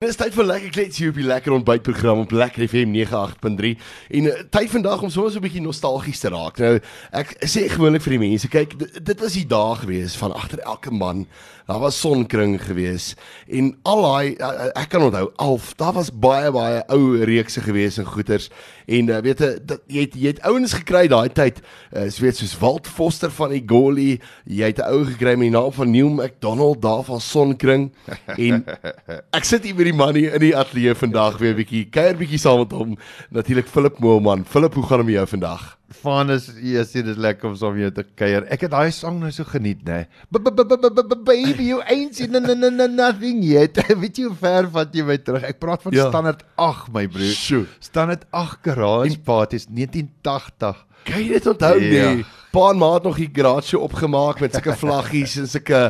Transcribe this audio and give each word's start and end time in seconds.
Dis 0.00 0.16
tyd 0.16 0.32
vir 0.32 0.46
lekker 0.48 0.70
kletsie 0.72 1.10
op 1.10 1.18
die 1.20 1.26
lekker 1.28 1.52
ontbytprogram 1.52 2.22
op 2.22 2.30
Lekker 2.32 2.62
FM 2.70 2.94
98.3 2.96 3.74
en 4.16 4.28
uh, 4.30 4.38
tyd 4.48 4.70
vandag 4.72 5.02
om 5.04 5.10
soms 5.12 5.36
'n 5.36 5.44
bietjie 5.44 5.60
nostalgies 5.60 6.24
te 6.24 6.32
raak. 6.32 6.56
Nou 6.56 6.80
ek 7.12 7.36
sê 7.44 7.68
gewoonlik 7.68 8.00
vir 8.00 8.16
die 8.16 8.24
mense, 8.24 8.48
kyk 8.48 8.78
dit, 8.80 8.96
dit 9.04 9.20
was 9.20 9.36
die 9.36 9.44
dag 9.44 9.84
gewees 9.84 10.16
van 10.16 10.32
agter 10.32 10.64
elke 10.64 10.88
man. 10.90 11.26
Daar 11.68 11.84
was 11.84 12.00
sonkring 12.00 12.56
gewees. 12.64 13.14
En 13.46 13.76
al 13.82 14.00
daai 14.02 14.34
uh, 14.40 14.70
ek 14.72 14.88
kan 14.88 15.04
onthou 15.04 15.28
alf, 15.36 15.74
daar 15.76 15.92
was 15.92 16.08
baie 16.10 16.48
baie 16.50 16.80
ou 16.88 17.20
reekse 17.20 17.60
gewees 17.60 18.00
en 18.00 18.08
goeters. 18.08 18.48
En 18.88 19.12
uh, 19.12 19.20
weet 19.20 19.38
jy 19.44 19.76
jy 19.86 20.00
het, 20.00 20.16
jy 20.16 20.32
het 20.32 20.42
ouens 20.48 20.72
gekry 20.80 21.06
daai 21.12 21.28
tyd, 21.28 21.60
uh, 21.92 22.08
so 22.08 22.24
weet 22.24 22.40
soos 22.40 22.56
Walt 22.58 22.88
Foster 22.88 23.30
van 23.30 23.52
Egoli, 23.52 24.16
jy 24.48 24.72
het 24.72 24.80
'n 24.80 24.88
ou 24.88 25.04
gekry 25.12 25.36
met 25.36 25.52
die 25.52 25.54
naam 25.60 25.72
van 25.72 25.90
Neil 25.92 26.08
McDonald 26.08 26.82
daar 26.82 27.04
van 27.04 27.20
sonkring. 27.20 27.92
En 28.40 28.64
ek 29.38 29.44
sit 29.44 29.64
hier 29.64 29.76
die 29.90 29.96
man 29.98 30.16
hier 30.18 30.36
in 30.38 30.44
die 30.44 30.54
ateljee 30.56 30.94
vandag 30.98 31.38
weer 31.42 31.52
'n 31.54 31.58
bietjie 31.58 31.84
kuier 31.90 32.16
bietjie 32.16 32.38
saam 32.38 32.62
met 32.62 32.72
hom. 32.72 32.96
Natuurlik 33.30 33.68
Philip 33.68 33.98
Moelman. 33.98 34.44
Philip, 34.44 34.74
hoe 34.74 34.86
gaan 34.86 34.98
dit 34.98 35.06
met 35.06 35.14
jou 35.14 35.26
vandag? 35.26 35.76
Vanus, 36.02 36.46
yes, 36.62 36.92
dit 36.92 37.06
is 37.06 37.16
lekker 37.16 37.48
om 37.48 37.56
saam 37.56 37.78
jou 37.78 37.90
te 37.90 38.04
kuier. 38.14 38.46
Ek 38.46 38.60
het 38.60 38.70
daai 38.70 38.92
sang 38.94 39.18
nou 39.20 39.30
so 39.30 39.44
geniet, 39.44 39.82
nê. 39.84 40.06
Baby, 40.30 41.64
you 41.66 41.82
ain't 41.82 42.14
seen 42.14 42.30
nothing 42.30 43.42
yet. 43.42 43.76
Weet 44.02 44.16
jy 44.16 44.28
hoe 44.28 44.36
ver 44.36 44.70
vat 44.70 44.94
jy 44.94 45.02
my 45.02 45.18
terug? 45.18 45.42
Ek 45.42 45.58
praat 45.58 45.82
van 45.82 45.92
ja. 45.92 46.08
standaard 46.08 46.44
8, 46.56 46.92
my 46.94 47.06
broer. 47.08 47.66
Standaard 47.80 48.24
8 48.30 48.62
garage 48.62 49.18
parties 49.18 49.66
1980. 49.66 50.86
Kan 51.08 51.22
jy 51.24 51.28
dit 51.32 51.46
onthou 51.46 51.76
ja. 51.80 52.14
nie? 52.14 52.24
Pa 52.50 52.70
en 52.70 52.78
ma 52.78 52.94
het 52.94 53.06
nog 53.06 53.18
die 53.18 53.30
garage 53.32 53.78
opgemaak 53.78 54.40
met 54.40 54.54
sulke 54.54 54.76
vlaggies 54.76 55.36
en 55.42 55.48
sulke 55.48 55.82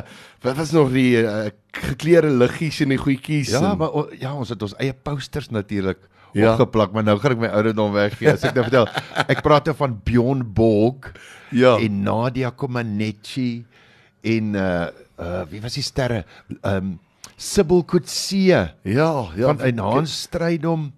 wat 0.45 0.57
was 0.57 0.73
nog 0.73 0.93
die 0.93 1.21
uh, 1.21 1.49
gekleurde 1.73 2.31
liggies 2.41 2.81
en 2.85 2.95
die 2.95 3.01
goedjies. 3.01 3.53
Ja, 3.55 3.73
en... 3.73 3.79
maar 3.79 3.93
o, 3.95 4.09
ja, 4.19 4.33
ons 4.35 4.53
het 4.53 4.63
ons 4.63 4.75
eie 4.83 4.95
posters 4.95 5.51
natuurlik 5.55 6.01
ja. 6.33 6.53
opgeplak, 6.53 6.95
maar 6.95 7.07
nou 7.07 7.17
gaan 7.21 7.37
ek 7.37 7.45
my 7.45 7.51
ouderdom 7.59 7.93
weggee 7.95 8.33
as 8.33 8.47
ek 8.47 8.57
nou 8.57 8.67
vertel. 8.67 8.89
Ek 9.27 9.43
praat 9.45 9.71
nou 9.71 9.77
van 9.79 9.95
Bjorn 10.07 10.43
Borg 10.57 11.13
ja. 11.55 11.77
en 11.79 12.03
Nadia 12.07 12.53
Comaneci 12.55 13.65
en 14.27 14.57
uh 14.59 14.89
uh 15.21 15.45
wie 15.51 15.61
was 15.61 15.77
die 15.77 15.85
sterre? 15.85 16.25
Um 16.65 16.99
Sibyl 17.41 17.85
Coetzee. 17.89 18.67
Ja, 18.85 19.13
ja. 19.37 19.47
Van 19.49 19.63
en 19.65 19.79
Hans 19.81 20.17
Strydom 20.27 20.91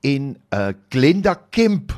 en 0.00 0.32
uh 0.54 0.70
Glenda 0.92 1.36
Kemp. 1.50 1.92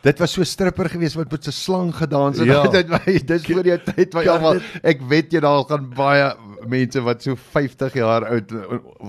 Dit 0.00 0.20
was 0.22 0.32
so 0.32 0.46
stripper 0.46 0.86
geweest 0.90 1.16
wat 1.18 1.30
met 1.30 1.46
'n 1.46 1.50
slang 1.50 1.94
gedans 1.94 2.38
het. 2.38 2.46
Ja. 2.46 2.62
Dit 2.78 3.26
dis 3.26 3.46
voor 3.46 3.66
jou 3.66 3.78
tyd 3.84 4.12
waar 4.12 4.28
almal 4.28 4.60
ek 4.82 5.00
weet 5.08 5.32
jy 5.32 5.40
daar 5.40 5.64
gaan 5.66 5.88
baie 5.90 6.34
mense 6.68 7.00
wat 7.02 7.22
so 7.22 7.34
50 7.34 7.94
jaar 7.98 8.26
oud 8.26 8.52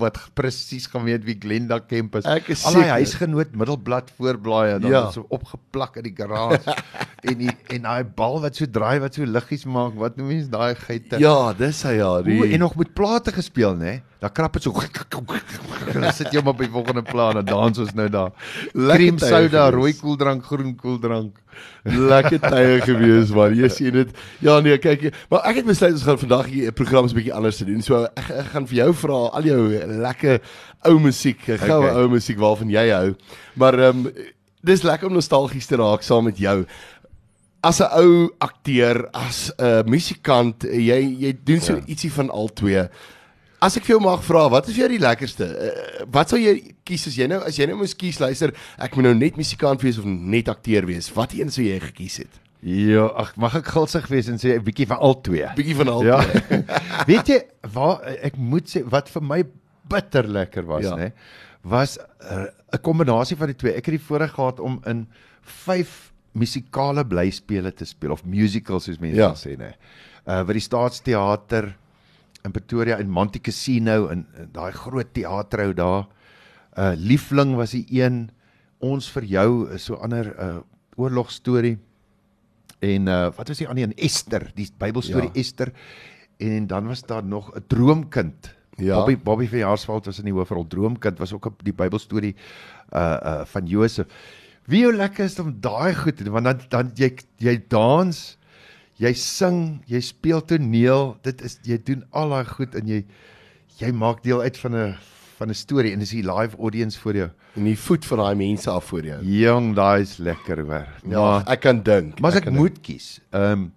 wat 0.02 0.18
presies 0.34 0.86
gaan 0.90 1.04
weet 1.04 1.24
wie 1.24 1.36
Glenda 1.38 1.78
Kemp 1.78 2.16
is. 2.16 2.24
Ek 2.24 2.48
is 2.48 2.64
al 2.64 2.74
die 2.80 2.90
huisgenoot 2.90 3.54
middelblad 3.54 4.10
voorblaaie 4.18 4.78
dan 4.78 4.90
ja. 4.90 5.10
so 5.10 5.26
opgeplak 5.28 5.96
in 5.96 6.08
die 6.08 6.14
garage 6.16 6.74
en 7.28 7.38
die 7.38 7.54
en 7.74 7.82
daai 7.86 8.04
bal 8.04 8.40
wat 8.40 8.56
so 8.56 8.66
draai 8.66 8.98
wat 9.00 9.14
so 9.14 9.24
liggies 9.24 9.64
maak. 9.64 9.94
Wat 9.94 10.16
noem 10.16 10.32
mens 10.34 10.50
daai 10.50 10.74
geite? 10.74 11.18
Ja, 11.22 11.52
dis 11.52 11.82
hy 11.86 11.98
ja. 12.00 12.12
Die... 12.26 12.40
O, 12.40 12.44
en 12.44 12.58
nog 12.66 12.76
met 12.80 12.94
plate 12.94 13.32
gespeel, 13.32 13.76
né? 13.78 14.00
Daar 14.20 14.32
krap 14.32 14.52
dit 14.58 14.66
so. 14.66 14.74
Dan 15.92 16.12
sit 16.12 16.32
jy 16.32 16.42
maar 16.42 16.54
op 16.54 16.62
die 16.62 16.70
volgende 16.70 17.02
plan 17.02 17.36
en 17.40 17.44
dans 17.44 17.78
ons 17.78 17.94
nou 17.94 18.08
daar. 18.08 18.32
Cream 18.72 19.18
soda, 19.18 19.70
rooi 19.70 19.92
koeldrank, 19.98 20.44
groen 20.44 20.74
koeldrank. 20.76 21.38
Lekker 21.84 22.40
tye 22.40 22.80
gewees 22.84 23.32
man. 23.34 23.54
Jy 23.56 23.68
sien 23.72 23.96
dit. 23.96 24.10
Ja 24.44 24.58
nee, 24.64 24.78
kyk, 24.80 25.10
maar 25.32 25.46
ek 25.50 25.60
het 25.60 25.68
besluit 25.68 25.96
ons 25.96 26.06
gaan 26.06 26.20
vandag 26.20 26.50
hier 26.52 26.68
'n 26.70 26.76
program 26.76 27.08
so 27.08 27.14
'n 27.14 27.20
bietjie 27.20 27.34
anders 27.34 27.56
te 27.56 27.64
doen. 27.64 27.82
So 27.82 28.04
ek, 28.04 28.30
ek 28.30 28.52
gaan 28.52 28.66
vir 28.66 28.76
jou 28.76 28.92
vra 28.94 29.20
al 29.32 29.42
jou 29.42 29.62
lekker 30.04 30.40
ou 30.84 30.98
musiek, 30.98 31.40
goue 31.40 31.84
okay. 31.84 31.96
ou 31.96 32.08
musiek 32.08 32.38
waarvan 32.38 32.70
jy 32.70 32.86
hou. 32.90 33.16
Maar 33.54 33.78
ehm 33.78 34.06
um, 34.06 34.12
dis 34.62 34.82
lekker 34.82 35.08
om 35.08 35.16
nostalgies 35.16 35.66
te 35.66 35.76
raak 35.76 36.02
saam 36.02 36.24
met 36.24 36.38
jou. 36.38 36.64
As 37.62 37.80
'n 37.80 37.92
ou 37.92 38.30
akteur, 38.38 39.08
as 39.12 39.52
'n 39.58 39.88
musikant, 39.88 40.62
jy 40.62 41.16
jy 41.18 41.38
doen 41.44 41.60
so 41.60 41.76
ja. 41.76 41.82
ietsie 41.86 42.12
van 42.12 42.30
al 42.30 42.48
twee. 42.48 42.88
As 43.60 43.76
ek 43.76 43.84
vir 43.84 43.98
jou 43.98 44.00
mag 44.00 44.22
vra, 44.24 44.46
wat 44.48 44.68
is 44.68 44.76
vir 44.76 44.86
jou 44.86 44.92
die 44.94 45.02
lekkerste? 45.02 45.44
Uh, 45.44 46.04
wat 46.14 46.32
sou 46.32 46.38
jy 46.40 46.54
kies 46.88 47.02
as 47.10 47.16
jy 47.18 47.26
nou 47.28 47.42
as 47.44 47.58
jy 47.60 47.66
nou 47.68 47.76
moes 47.82 47.92
kies, 47.98 48.20
luister, 48.22 48.54
ek 48.80 48.94
moet 48.96 49.10
nou 49.10 49.16
net 49.18 49.36
musikant 49.36 49.82
wees 49.84 49.98
of 50.00 50.06
net 50.08 50.48
akteur 50.48 50.88
wees? 50.88 51.10
Wat 51.12 51.34
een 51.36 51.52
sou 51.52 51.66
jy 51.66 51.76
gekies 51.82 52.22
het? 52.22 52.40
Ja, 52.64 53.06
ag, 53.20 53.34
mag 53.40 53.58
ek 53.60 53.68
gulsig 53.72 54.08
wees 54.12 54.28
en 54.32 54.40
sê 54.40 54.56
'n 54.56 54.64
bietjie 54.64 54.88
van 54.88 55.00
al 55.00 55.16
twee? 55.24 55.48
Bietjie 55.56 55.76
van 55.76 55.88
al 55.88 56.04
ja. 56.04 56.18
twee. 56.24 56.64
Weet 57.10 57.32
jy, 57.32 57.38
waar 57.72 58.00
ek 58.20 58.36
moet 58.36 58.68
sê 58.68 58.84
wat 58.84 59.08
vir 59.12 59.24
my 59.24 59.40
bitter 59.88 60.28
lekker 60.28 60.64
was, 60.68 60.84
ja. 60.84 60.96
nê, 60.96 61.12
was 61.64 61.98
'n 61.98 62.48
uh, 62.48 62.80
kombinasie 62.80 63.36
van 63.36 63.52
die 63.52 63.56
twee. 63.56 63.76
Ek 63.76 63.84
het 63.88 63.96
die 63.96 64.06
voorreg 64.08 64.32
gehad 64.36 64.60
om 64.60 64.80
in 64.86 65.06
5 65.42 66.12
musikale 66.32 67.04
blyspele 67.04 67.72
te 67.72 67.84
speel 67.84 68.12
of 68.12 68.24
musicals 68.24 68.84
soos 68.84 69.00
mense 69.00 69.20
ja. 69.20 69.32
sê, 69.36 69.56
nê. 69.56 69.72
Uh 70.24 70.44
by 70.44 70.52
die 70.52 70.64
Staatsteater 70.64 71.74
in 72.44 72.52
Pretoria 72.52 72.98
in 72.98 73.10
Monte 73.10 73.40
Casino 73.40 74.08
in, 74.08 74.24
in 74.38 74.50
daai 74.54 74.72
groot 74.72 75.12
teaterhou 75.14 75.72
daar. 75.76 76.06
Uh 76.78 76.92
Liefling 76.96 77.56
was 77.58 77.74
die 77.76 77.86
een 77.90 78.28
ons 78.80 79.10
vir 79.12 79.26
jou 79.28 79.50
is 79.74 79.84
so 79.90 80.00
ander 80.00 80.32
uh 80.36 80.60
oorlogstorie. 81.00 81.76
En 82.80 83.08
uh 83.08 83.28
wat 83.36 83.52
was 83.52 83.60
die 83.60 83.68
ander 83.68 83.84
een 83.84 83.96
Esther, 83.96 84.50
die 84.54 84.68
Bybelstorie 84.78 85.30
ja. 85.32 85.40
Esther. 85.40 85.72
En 86.40 86.66
dan 86.66 86.88
was 86.88 87.02
daar 87.02 87.24
nog 87.24 87.52
'n 87.54 87.64
droomkind. 87.66 88.54
Ja. 88.76 88.96
Bobby 88.96 89.18
Bobby 89.18 89.48
van 89.48 89.58
Jaarsveld 89.58 90.04
was 90.04 90.18
in 90.18 90.24
die 90.24 90.32
hoofrol 90.32 90.66
droomkind 90.66 91.18
was 91.18 91.32
ook 91.32 91.46
op 91.46 91.64
die 91.64 91.74
Bybelstorie 91.74 92.34
uh 92.92 93.16
uh 93.22 93.44
van 93.44 93.66
Josef. 93.66 94.06
Wie 94.64 94.84
hoe 94.84 94.94
lekker 94.94 95.24
is 95.24 95.38
om 95.38 95.56
daai 95.60 95.94
goed 95.94 96.16
te 96.16 96.24
doen 96.24 96.32
want 96.32 96.44
dan 96.44 96.60
dan 96.68 96.90
jy 96.94 97.14
jy 97.36 97.64
dans 97.68 98.38
jy 99.00 99.12
sing, 99.16 99.80
jy 99.88 100.00
speel 100.04 100.42
toneel, 100.44 101.16
dit 101.24 101.42
is 101.46 101.58
jy 101.66 101.78
doen 101.84 102.04
al 102.12 102.34
daai 102.36 102.44
goed 102.44 102.74
en 102.78 102.86
jy 102.86 103.04
jy 103.80 103.92
maak 103.96 104.22
deel 104.22 104.42
uit 104.44 104.56
van 104.60 104.74
'n 104.76 104.96
van 105.38 105.48
'n 105.48 105.54
storie 105.54 105.92
en 105.92 106.00
dis 106.00 106.10
die 106.10 106.26
live 106.26 106.56
audience 106.58 106.98
voor 107.00 107.16
jou 107.16 107.30
en 107.56 107.64
die 107.64 107.78
voet 107.78 108.04
van 108.06 108.18
daai 108.22 108.34
mense 108.38 108.70
af 108.70 108.84
voor 108.84 109.06
jou. 109.06 109.18
Jong, 109.24 109.74
daai 109.74 110.02
is 110.02 110.16
lekker 110.22 110.62
hoor. 110.62 110.86
Ja, 111.08 111.42
ek 111.50 111.64
kan 111.66 111.82
dink. 111.82 112.20
Maar 112.20 112.30
as 112.30 112.40
ek, 112.42 112.46
ek 112.50 112.56
moet 112.56 112.80
kies, 112.84 113.18
ehm 113.32 113.52
um, 113.52 113.72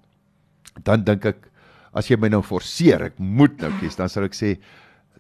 dan 0.84 1.04
dink 1.06 1.26
ek 1.30 1.50
as 1.94 2.08
jy 2.10 2.18
my 2.18 2.30
nou 2.34 2.42
forceer, 2.42 3.04
ek 3.10 3.20
moet 3.22 3.60
nou 3.62 3.70
kies, 3.80 3.96
dan 3.96 4.10
sal 4.10 4.26
ek 4.26 4.38
sê 4.38 4.56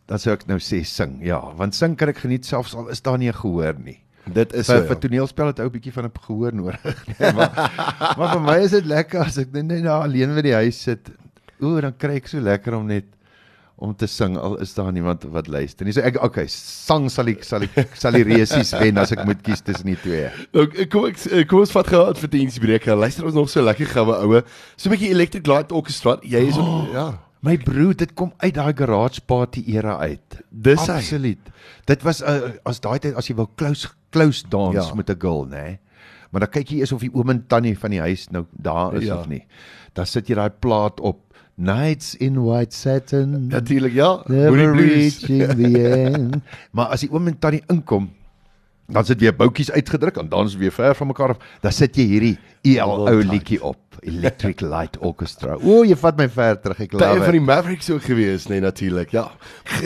dan 0.10 0.20
sou 0.20 0.34
ek 0.34 0.48
nou 0.50 0.58
sê 0.60 0.82
sing. 0.86 1.20
Ja, 1.24 1.40
want 1.58 1.76
sing 1.78 1.96
kan 1.98 2.12
ek 2.12 2.24
geniet 2.26 2.46
selfs 2.46 2.74
al 2.76 2.90
is 2.92 3.02
daar 3.02 3.18
nie 3.18 3.30
'n 3.30 3.40
gehoor 3.42 3.78
nie. 3.80 4.00
Dit 4.24 4.54
is 4.54 4.70
vir, 4.70 4.78
so, 4.78 4.86
vir 4.88 4.96
ja. 4.96 5.02
toneelspel 5.04 5.50
het 5.52 5.60
ou 5.60 5.70
bietjie 5.74 5.92
van 5.92 6.06
'n 6.08 6.14
gehoor 6.28 6.54
nodig. 6.56 7.02
Nee, 7.20 7.34
maar, 7.34 7.52
maar 8.18 8.30
vir 8.36 8.42
my 8.42 8.58
is 8.64 8.72
dit 8.72 8.86
lekker 8.86 9.26
as 9.26 9.38
ek 9.38 9.52
net 9.52 9.66
net 9.68 9.88
alleen 9.92 10.36
by 10.36 10.42
die 10.46 10.56
huis 10.56 10.80
sit. 10.82 11.12
Ooh, 11.60 11.82
dan 11.82 11.96
kry 11.98 12.16
ek 12.22 12.28
so 12.32 12.40
lekker 12.40 12.76
om 12.78 12.88
net 12.88 13.10
om 13.84 13.92
te 13.96 14.08
sing 14.08 14.38
al 14.38 14.56
is 14.64 14.74
daar 14.78 14.92
niemand 14.94 15.26
wat 15.34 15.48
luister 15.48 15.86
nie. 15.86 15.94
So 15.96 16.04
ek 16.06 16.20
okay, 16.24 16.48
sang 16.48 17.10
sal 17.12 17.28
ek 17.28 17.44
sal 17.44 17.66
ek 17.66 17.98
sal 18.00 18.16
die 18.16 18.24
resies 18.24 18.72
wen 18.82 19.02
as 19.02 19.12
ek 19.12 19.26
moet 19.28 19.42
kies 19.44 19.64
tussen 19.66 19.92
die 19.92 20.00
twee. 20.00 20.30
Okay, 20.54 20.88
kom 20.88 21.10
ek 21.10 21.50
kom 21.50 21.66
ons 21.66 21.74
vat 21.76 21.90
gou 21.92 22.04
advertensiebreek. 22.06 22.88
Luister 22.96 23.28
ons 23.28 23.36
nog 23.36 23.50
so 23.52 23.66
lekker 23.66 23.90
goue 23.92 24.16
oue. 24.22 24.44
So 24.78 24.88
'n 24.88 24.96
bietjie 24.96 25.12
Electric 25.12 25.50
Light 25.52 25.76
Orchestra. 25.76 26.20
Jy 26.24 26.48
is 26.54 26.58
oh, 26.62 26.88
ja. 26.94 27.08
My 27.44 27.58
broer, 27.60 27.92
dit 28.00 28.14
kom 28.16 28.32
uit 28.40 28.54
daai 28.56 28.72
garage 28.72 29.20
party 29.28 29.66
era 29.68 29.98
uit. 30.00 30.38
Dis 30.48 30.88
absoluut. 30.88 31.52
Dit 31.86 32.06
was 32.08 32.22
uh, 32.24 32.56
as 32.64 32.80
daai 32.80 33.02
tyd 33.04 33.20
as 33.20 33.28
jy 33.28 33.36
wou 33.36 33.50
close 33.60 33.90
close 34.14 34.46
dance 34.50 34.88
ja. 34.88 34.96
met 34.96 35.10
'n 35.10 35.20
girl, 35.20 35.46
nê. 35.50 35.64
Nee? 35.64 35.80
Maar 36.34 36.48
dan 36.48 36.50
kyk 36.50 36.72
jy 36.74 36.80
eers 36.82 36.92
of 36.96 37.04
die 37.06 37.14
oom 37.14 37.30
en 37.30 37.44
tannie 37.48 37.76
van 37.78 37.94
die 37.94 38.02
huis 38.02 38.26
nou 38.34 38.48
daar 38.52 38.96
is 38.98 39.06
ja. 39.06 39.20
of 39.20 39.28
nie. 39.30 39.44
Dan 39.94 40.10
sit 40.10 40.32
jy 40.32 40.38
daai 40.40 40.50
plaat 40.50 41.00
op 41.06 41.22
Nights 41.62 42.16
in 42.18 42.40
White 42.42 42.74
Satin. 42.76 43.48
Natuurlik 43.48 43.94
ja. 43.94 44.24
Never 44.26 44.74
reaching 44.74 45.46
the 45.54 45.84
end. 45.92 46.42
maar 46.76 46.96
as 46.96 47.06
die 47.06 47.12
oom 47.14 47.30
en 47.30 47.38
tannie 47.38 47.62
inkom, 47.70 48.10
dan 48.88 49.06
sit 49.06 49.20
weer 49.20 49.36
boutjies 49.36 49.72
uitgedruk 49.72 50.18
en 50.18 50.30
dan 50.30 50.46
is 50.46 50.56
weer 50.56 50.72
ver 50.72 50.96
van 50.96 51.08
mekaar 51.08 51.30
af. 51.30 51.38
Dan 51.62 51.72
sit 51.72 51.96
jy 51.96 52.04
hierdie 52.04 52.38
ELO 52.64 53.18
liedjie 53.28 53.60
op, 53.64 53.80
Electric 54.00 54.62
Light 54.62 54.98
Orchestra. 55.04 55.56
O, 55.60 55.82
jy 55.84 55.96
vat 56.00 56.18
my 56.20 56.28
ver 56.32 56.60
terug. 56.64 56.80
Ek 56.86 56.96
love. 56.96 57.08
Dit 57.16 57.26
van 57.28 57.36
die 57.36 57.44
Mavericks 57.44 57.90
ook 57.92 58.04
gewees, 58.08 58.48
nee 58.52 58.64
natuurlik. 58.64 59.12
Ja. 59.16 59.26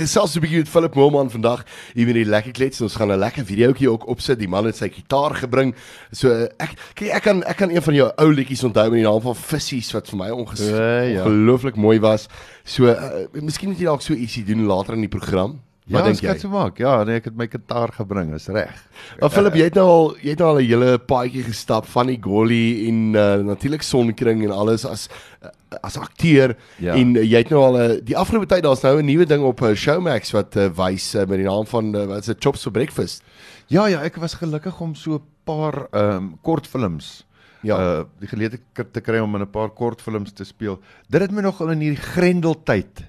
Selfs 0.05 0.35
'n 0.37 0.41
bietjie 0.41 0.61
met 0.61 0.69
Philip 0.69 0.95
Moelman 0.95 1.29
vandag 1.29 1.63
hier 1.93 2.05
met 2.05 2.17
die 2.17 2.25
lekker 2.25 2.51
klets. 2.51 2.81
Ons 2.81 2.95
gaan 2.95 3.11
'n 3.11 3.19
lekker 3.19 3.45
videoetjie 3.45 3.89
ook 3.89 4.07
opsit. 4.07 4.39
Die 4.39 4.49
man 4.49 4.65
het 4.65 4.77
sy 4.77 4.89
gitaar 4.89 5.35
gebring. 5.35 5.75
So 6.11 6.29
ek 6.57 6.73
kyk 6.93 7.09
ek 7.13 7.23
kan 7.23 7.43
ek 7.43 7.57
kan 7.57 7.69
een 7.69 7.81
van 7.81 7.93
jou 7.93 8.11
ou 8.17 8.33
liedjies 8.33 8.63
onthou 8.63 8.89
met 8.89 9.01
die 9.01 9.09
naam 9.09 9.21
van 9.21 9.35
Fissies 9.35 9.91
wat 9.93 10.09
vir 10.09 10.17
my 10.17 10.29
ongelooflik 10.29 11.75
ja, 11.75 11.81
ja. 11.81 11.87
mooi 11.87 11.99
was. 11.99 12.27
So 12.63 12.85
uh, 12.85 13.25
miskien 13.33 13.69
moet 13.69 13.79
jy 13.79 13.85
dalk 13.85 14.01
so 14.01 14.13
ietsie 14.13 14.45
doen 14.45 14.65
later 14.65 14.93
in 14.93 15.01
die 15.01 15.09
program. 15.09 15.61
Ja, 15.87 16.01
dink 16.03 16.17
ek 16.19 16.33
jy? 16.35 16.37
so 16.39 16.49
maak. 16.49 16.77
Ja, 16.79 17.03
nee, 17.07 17.15
ek 17.15 17.25
het 17.29 17.35
my 17.37 17.47
kitaar 17.47 17.91
gebring, 17.95 18.33
is 18.35 18.47
reg. 18.51 18.75
Maar 19.21 19.29
Philip, 19.29 19.53
jy 19.55 19.63
het 19.69 19.75
nou 19.79 19.85
al 19.87 20.09
jy 20.19 20.29
het 20.33 20.39
nou 20.39 20.49
al 20.49 20.59
'n 20.59 20.65
hele 20.67 20.97
paadjie 20.99 21.43
gestap 21.43 21.85
van 21.85 22.07
die 22.07 22.17
Golly 22.21 22.87
en 22.89 23.13
uh, 23.15 23.35
natuurlik 23.53 23.81
Sonkring 23.81 24.43
en 24.43 24.51
alles 24.51 24.85
as 24.85 25.07
uh, 25.43 25.49
as 25.81 25.97
akteur 25.97 26.55
Ja. 26.79 26.93
en 26.95 27.15
uh, 27.15 27.23
jy 27.23 27.37
het 27.37 27.49
nou 27.49 27.61
al 27.63 27.77
'n 27.77 27.91
uh, 27.91 27.99
die 28.03 28.17
afgelope 28.17 28.47
tyd 28.47 28.63
daar's 28.63 28.81
nou 28.83 28.99
'n 28.99 29.05
nuwe 29.05 29.25
ding 29.25 29.43
op 29.43 29.61
uh, 29.61 29.73
Showmax 29.75 30.31
wat 30.31 30.55
uh, 30.57 30.67
wys 30.75 31.15
uh, 31.15 31.23
met 31.25 31.37
die 31.39 31.47
naam 31.47 31.65
van 31.65 31.95
uh, 31.95 32.05
wat 32.05 32.19
is 32.19 32.25
dit 32.25 32.43
Chops 32.43 32.63
for 32.63 32.71
Breakfast. 32.71 33.23
Ja, 33.67 33.85
ja, 33.87 34.01
ek 34.03 34.15
was 34.17 34.33
gelukkig 34.33 34.81
om 34.81 34.93
so 34.95 35.13
'n 35.15 35.21
paar 35.45 35.87
ehm 35.91 36.15
um, 36.15 36.37
kortfilms 36.41 37.25
Ja. 37.63 37.77
uh 37.79 38.03
die 38.19 38.27
geleentheid 38.27 38.93
te 38.93 39.01
kry 39.01 39.19
om 39.19 39.35
in 39.35 39.41
'n 39.41 39.49
paar 39.49 39.69
kortfilms 39.69 40.31
te 40.33 40.43
speel. 40.43 40.79
Dit 41.09 41.21
het 41.21 41.31
my 41.31 41.41
nogal 41.41 41.69
in 41.71 41.79
hierdie 41.79 42.03
grendeltyd 42.03 43.07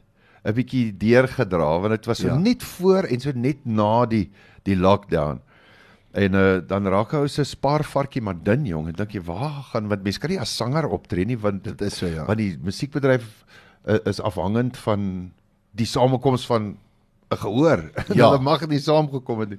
'n 0.48 0.54
bietjie 0.56 0.92
deurgedra 0.96 1.78
want 1.80 1.90
dit 1.92 2.06
was 2.06 2.18
so 2.18 2.28
Ja. 2.28 2.36
net 2.38 2.62
voor 2.62 3.04
en 3.04 3.20
so 3.20 3.30
net 3.34 3.64
na 3.66 4.06
die 4.06 4.30
die 4.64 4.76
lockdown. 4.76 5.40
En 6.12 6.34
uh, 6.34 6.58
dan 6.66 6.86
raak 6.88 7.12
hy 7.12 7.26
se 7.28 7.44
spaarvarkie 7.44 8.22
maar 8.22 8.34
dun 8.42 8.64
jong 8.66 8.88
en 8.88 8.94
dink 8.96 9.12
jy 9.12 9.20
waar 9.22 9.62
gaan 9.72 9.88
wat 9.88 10.02
mense 10.02 10.18
kan 10.20 10.30
nie 10.30 10.40
as 10.40 10.56
sanger 10.56 10.88
optree 10.88 11.24
nie 11.24 11.36
want 11.38 11.64
Dit 11.64 11.80
is 11.82 11.96
so 11.98 12.06
ja. 12.06 12.24
want 12.24 12.38
die 12.38 12.56
musiekbedryf 12.62 13.44
uh, 13.86 13.98
is 14.06 14.20
afhangend 14.20 14.76
van 14.76 15.30
die 15.76 15.86
samekoms 15.86 16.46
van 16.46 16.76
'n 17.30 17.36
gehoor. 17.36 17.90
Ja. 18.16 18.30
Hulle 18.30 18.40
mag 18.40 18.66
nie 18.66 18.80
saamgekom 18.80 19.40
het 19.40 19.48
nie. 19.50 19.58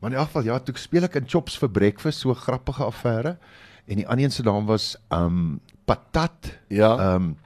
Maar 0.00 0.10
in 0.10 0.16
elk 0.16 0.26
geval 0.26 0.42
ja, 0.44 0.58
toe 0.58 0.76
speel 0.78 1.02
ek 1.04 1.14
in 1.14 1.24
Chops 1.28 1.56
for 1.56 1.68
Breakfast, 1.70 2.18
so 2.20 2.34
grappige 2.34 2.84
affære. 2.84 3.38
En 3.86 3.96
die 3.96 4.06
ander 4.08 4.24
een 4.24 4.30
se 4.32 4.42
naam 4.42 4.66
was 4.66 4.96
um 5.10 5.60
Patat. 5.86 6.58
Ja. 6.68 7.14
Um 7.14 7.36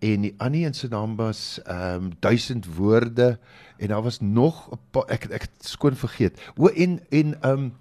en 0.00 0.20
die 0.24 0.34
ander 0.38 0.64
een 0.64 0.74
se 0.74 0.88
naam 0.88 1.16
was 1.16 1.60
um 1.68 2.10
1000 2.20 2.66
woorde 2.76 3.38
en 3.78 3.88
daar 3.88 4.02
was 4.02 4.20
nog 4.20 4.68
'n 4.70 4.98
ek 5.08 5.24
ek 5.30 5.42
het 5.42 5.50
skoon 5.58 5.96
vergeet. 5.96 6.40
O 6.56 6.66
en 6.68 7.00
en 7.10 7.36
um 7.44 7.72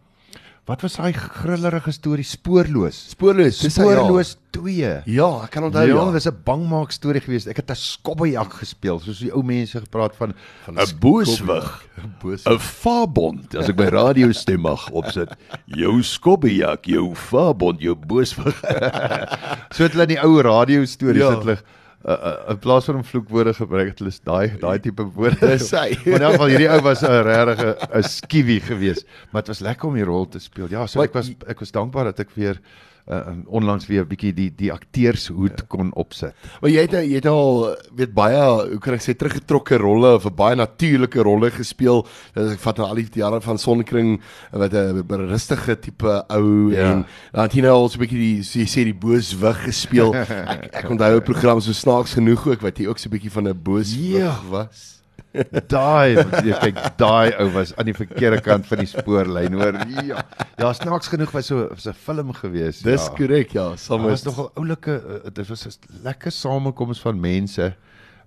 wat 0.70 0.82
was 0.86 0.96
daai 0.96 1.14
grillerige 1.14 1.92
storie 1.92 2.24
spoorloos? 2.24 3.10
Spoorloos. 3.10 3.58
dis 3.60 3.76
hy, 3.76 3.82
Spoorloos 3.84 4.36
2. 4.54 4.76
Ja, 4.76 5.02
ja 5.06 5.30
ek 5.44 5.50
kan 5.56 5.64
onthou 5.64 5.82
Ja, 5.88 5.96
ja. 5.96 6.04
dit 6.04 6.14
was 6.14 6.28
'n 6.28 6.42
bangmaak 6.44 6.92
storie 6.92 7.22
geweest. 7.22 7.48
Ek 7.48 7.58
het 7.58 7.72
'n 7.72 7.76
skobbejak 7.76 8.54
gespeel, 8.54 9.00
soos 9.00 9.20
die 9.20 9.34
ou 9.34 9.44
mense 9.44 9.80
gepraat 9.80 10.16
van 10.16 10.34
'n 10.68 11.00
booswig. 11.00 11.86
Booswig. 12.22 12.54
'n 12.54 12.60
Fabond, 12.60 13.56
as 13.56 13.70
ek 13.70 13.78
my 13.78 13.86
radiostem 13.90 14.62
mag 14.62 14.90
opsit. 14.92 15.30
Jou 15.66 16.04
skobbejak, 16.04 16.86
jou 16.86 17.16
fabond, 17.16 17.82
jou 17.82 17.96
booswig. 17.96 18.60
so 19.74 19.84
het 19.84 19.92
hulle 19.92 20.04
in 20.04 20.08
die 20.16 20.22
ou 20.24 20.42
radio 20.42 20.86
stories 20.86 21.18
Ja. 21.22 21.32
ja. 21.32 21.46
het 21.46 21.64
uh, 22.06 22.50
in 22.50 22.60
plaas 22.60 22.86
van 22.86 22.96
om 22.96 23.04
vloekwoorde 23.04 23.54
gebruik 23.54 23.90
het 23.92 24.00
hulle 24.00 24.14
daai 24.24 24.58
daai 24.60 24.80
tipe 24.80 25.04
woorde. 25.04 25.56
Hy. 25.60 25.98
Maar 26.06 26.20
in 26.20 26.22
elk 26.22 26.38
geval 26.38 26.54
hierdie 26.54 26.70
ou 26.72 26.82
was 26.86 27.02
'n 27.04 27.24
regtige 27.28 27.76
'n 27.92 28.04
skiewie 28.04 28.60
geweest, 28.62 29.06
maar 29.32 29.42
dit 29.42 29.52
was 29.52 29.60
lekker 29.60 29.88
om 29.88 29.96
die 30.00 30.08
rol 30.08 30.28
te 30.28 30.40
speel. 30.40 30.68
Ja, 30.70 30.88
so 30.88 31.02
ek 31.02 31.14
was 31.14 31.34
ek 31.48 31.60
was 31.60 31.72
dankbaar 31.72 32.12
dat 32.12 32.20
ek 32.20 32.32
weer 32.36 32.60
uh, 33.10 33.34
onlangs 33.48 33.88
weer 33.88 34.04
'n 34.04 34.08
bietjie 34.08 34.34
die 34.34 34.52
die 34.56 34.72
akteurshoed 34.72 35.60
ja. 35.60 35.66
kon 35.68 35.92
opsit. 35.94 36.34
Maar 36.62 36.70
jy 36.70 36.82
het 36.82 36.92
jy 36.92 37.16
het 37.16 37.26
al 37.26 37.76
weet 37.96 38.14
baie 38.14 38.38
hoe 38.70 38.80
kan 38.80 38.94
ek 38.94 39.02
sê 39.02 39.16
teruggetrokke 39.16 39.78
rolle 39.78 40.14
of 40.16 40.26
'n 40.26 40.36
baie 40.36 40.56
natuurlike 40.56 41.22
rolle 41.22 41.52
gespeel. 41.52 42.06
Dit 42.36 42.52
ek 42.54 42.60
vat 42.60 42.78
nou 42.78 42.88
al 42.88 42.96
die 42.96 43.10
jare 43.14 43.42
van 43.42 43.58
Sonkring 43.58 44.22
wat 44.52 44.74
'n 44.74 45.04
rustige 45.30 45.80
tipe 45.80 46.24
ou 46.30 46.72
Ja. 46.72 46.92
en 46.92 47.06
dan 47.34 47.44
het 47.44 47.54
jy 47.54 47.62
nou 47.62 47.72
al 47.74 47.90
so 47.90 47.98
'n 47.98 48.02
bietjie 48.06 48.20
die 48.20 48.44
so 48.44 48.60
jy 48.60 48.66
sê 48.66 48.84
die 48.84 48.94
booswig 48.94 49.64
gespeel. 49.66 50.14
Ek 50.50 50.70
ek 50.74 50.90
onthou 50.90 51.16
'n 51.18 51.24
program 51.24 51.60
so 51.62 51.72
snaaks 51.74 52.14
genoeg 52.14 52.48
ook 52.48 52.62
wat 52.62 52.78
jy 52.78 52.88
ook 52.88 52.98
so 53.00 53.10
'n 53.10 53.12
bietjie 53.18 53.32
van 53.32 53.48
'n 53.48 53.60
booswig 53.64 54.20
Ja. 54.20 54.40
was. 54.50 54.99
Daai, 55.74 56.16
jy 56.46 56.56
kyk, 56.64 56.80
daai 57.00 57.34
ou 57.42 57.50
was 57.56 57.74
aan 57.76 57.90
die 57.90 57.96
verkeerde 57.98 58.42
kant 58.46 58.68
van 58.70 58.82
die 58.84 58.90
spoorlyn, 58.90 59.58
hoor. 59.60 59.78
Ja. 60.06 60.24
Ja, 60.60 60.72
snaaks 60.74 61.12
genoeg 61.12 61.32
was 61.36 61.48
so 61.52 61.68
'n 61.70 61.94
film 61.94 62.34
geweest. 62.34 62.84
Dis 62.84 63.06
ja. 63.06 63.14
korrek 63.18 63.54
ja, 63.54 63.70
Daar 63.70 63.78
sommer 63.78 64.10
was 64.10 64.24
nogal 64.24 64.52
oulike 64.56 64.98
uh, 65.00 65.32
dit 65.34 65.48
was 65.48 65.66
'n 65.66 66.04
lekker 66.04 66.32
samekoms 66.32 67.02
van 67.02 67.20
mense. 67.20 67.74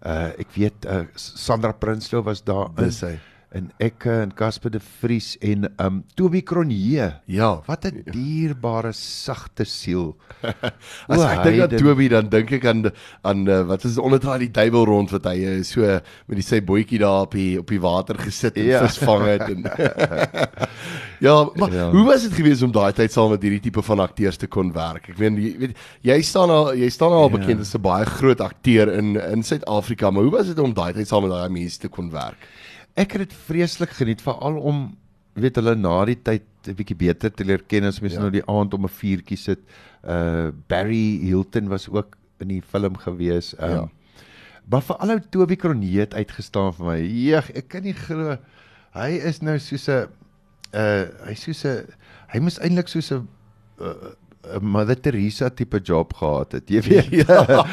Uh 0.03 0.33
ek 0.39 0.49
weet 0.55 0.87
uh, 0.87 1.05
Sandra 1.15 1.73
Prinsloo 1.73 2.23
was 2.23 2.43
daar 2.43 2.69
Dis 2.75 3.01
hy. 3.01 3.19
En 3.53 3.71
ek 3.79 4.05
uh, 4.09 4.23
en 4.23 4.33
Casper 4.35 4.71
de 4.71 4.81
Vries 4.81 5.37
en 5.41 5.67
um 5.79 6.03
Toby 6.17 6.41
Cronje. 6.43 7.09
Ja. 7.27 7.51
Wat 7.67 7.85
'n 7.87 8.03
dierbare 8.11 8.93
sagte 8.93 9.65
siel. 9.65 10.17
As 11.09 11.19
O, 11.19 11.23
ek 11.23 11.43
dink 11.45 11.61
aan 11.63 11.77
Toby 11.77 12.09
dan 12.09 12.29
dink 12.29 12.53
ek 12.53 12.65
aan 12.65 12.91
aan 13.23 13.47
uh, 13.49 13.63
wat 13.69 13.85
is 13.85 13.99
onderdraai 13.99 14.39
die 14.47 14.51
duiwel 14.51 14.85
rond 14.89 15.11
wat 15.11 15.25
hy 15.25 15.37
uh, 15.45 15.63
so 15.63 15.81
met 16.27 16.37
die 16.41 16.43
sy 16.47 16.61
bootjie 16.61 16.99
daar 16.99 17.27
op 17.29 17.33
die 17.37 17.59
op 17.61 17.69
die 17.69 17.81
water 17.81 18.17
gesit 18.19 18.57
en 18.57 18.65
ja. 18.65 18.81
Ja. 18.81 18.87
vis 18.89 18.99
vang 18.99 19.27
het 19.27 19.43
en 19.49 19.63
Ja, 21.27 21.51
maar 21.55 21.73
ja. 21.73 21.91
Hoe 21.91 22.05
was 22.05 22.23
dit 22.23 22.33
geweest 22.35 22.63
om 22.67 22.73
daai 22.75 22.93
tyd 22.93 23.13
saam 23.13 23.31
met 23.31 23.43
hierdie 23.43 23.61
tipe 23.69 23.83
van 23.83 24.01
akteurs 24.03 24.37
te 24.37 24.47
kon 24.51 24.73
werk? 24.75 25.09
Ek 25.13 25.19
weet 25.21 25.37
jy 25.39 25.53
weet 25.61 25.77
jy 26.03 26.17
staan 26.27 26.51
al 26.51 26.73
jy 26.75 26.89
staan 26.91 27.13
al 27.15 27.29
Ja. 27.31 27.37
bekend 27.37 27.61
as 27.61 27.75
'n 27.77 27.81
baie 27.83 28.05
groot 28.07 28.41
akteur 28.41 28.89
in 28.93 29.15
in 29.17 29.43
Suid-Afrika, 29.43 30.11
maar 30.11 30.23
hoe 30.23 30.33
was 30.33 30.47
dit 30.47 30.59
om 30.59 30.75
daai 30.75 30.93
tyd 30.93 31.07
saam 31.09 31.23
met 31.23 31.31
daai 31.31 31.49
mense 31.49 31.79
te 31.79 31.89
kon 31.89 32.11
werk? 32.11 32.39
Ek 32.97 33.13
het 33.13 33.29
dit 33.29 33.33
vreeslik 33.47 33.91
geniet 33.97 34.21
veral 34.23 34.59
om 34.61 34.97
weet 35.35 35.57
hulle 35.57 35.75
na 35.75 36.05
die 36.05 36.17
tyd 36.23 36.43
'n 36.69 36.75
bietjie 36.77 36.97
beter 36.97 37.31
te 37.33 37.45
leer 37.45 37.63
ken 37.67 37.85
as 37.85 38.01
mens 38.01 38.15
Ja. 38.15 38.19
ja. 38.19 38.23
nou 38.29 38.31
die 38.31 38.47
aand 38.47 38.75
om 38.75 38.85
'n 38.85 38.89
vuurtjie 38.89 39.37
sit. 39.39 39.59
Uh 40.05 40.51
Barry 40.69 41.19
Hilton 41.25 41.69
was 41.69 41.89
ook 41.89 42.17
in 42.41 42.49
die 42.49 42.63
film 42.63 42.97
gewees. 42.97 43.55
Um, 43.59 43.69
Ja. 43.69 43.75
ja. 43.75 43.89
Maar 44.69 44.83
vir 44.83 44.97
alou 44.97 45.21
Toby 45.31 45.57
Cronje 45.57 46.01
het 46.01 46.15
uitgestaan 46.15 46.73
vir 46.75 46.87
my. 46.87 46.99
Jeeg, 47.01 47.51
ek 47.57 47.69
kan 47.69 47.83
nie 47.83 47.93
glo 47.95 48.37
hy 48.95 49.11
is 49.25 49.41
nou 49.43 49.59
soos 49.59 49.89
'n 49.89 50.07
uh 50.75 51.05
hy 51.27 51.35
soos 51.35 51.65
'n 51.65 51.87
hy 52.33 52.39
moes 52.41 52.59
eintlik 52.61 52.89
soos 52.89 53.11
'n 53.13 53.27
uh, 53.81 54.13
'n 54.59 54.65
Mother 54.65 54.97
Teresa 55.01 55.49
tipe 55.51 55.81
job 55.81 56.13
gehad 56.15 56.53
het. 56.53 56.69
Jy 56.71 56.81
weet. 56.83 57.11
Ja. 57.29 57.65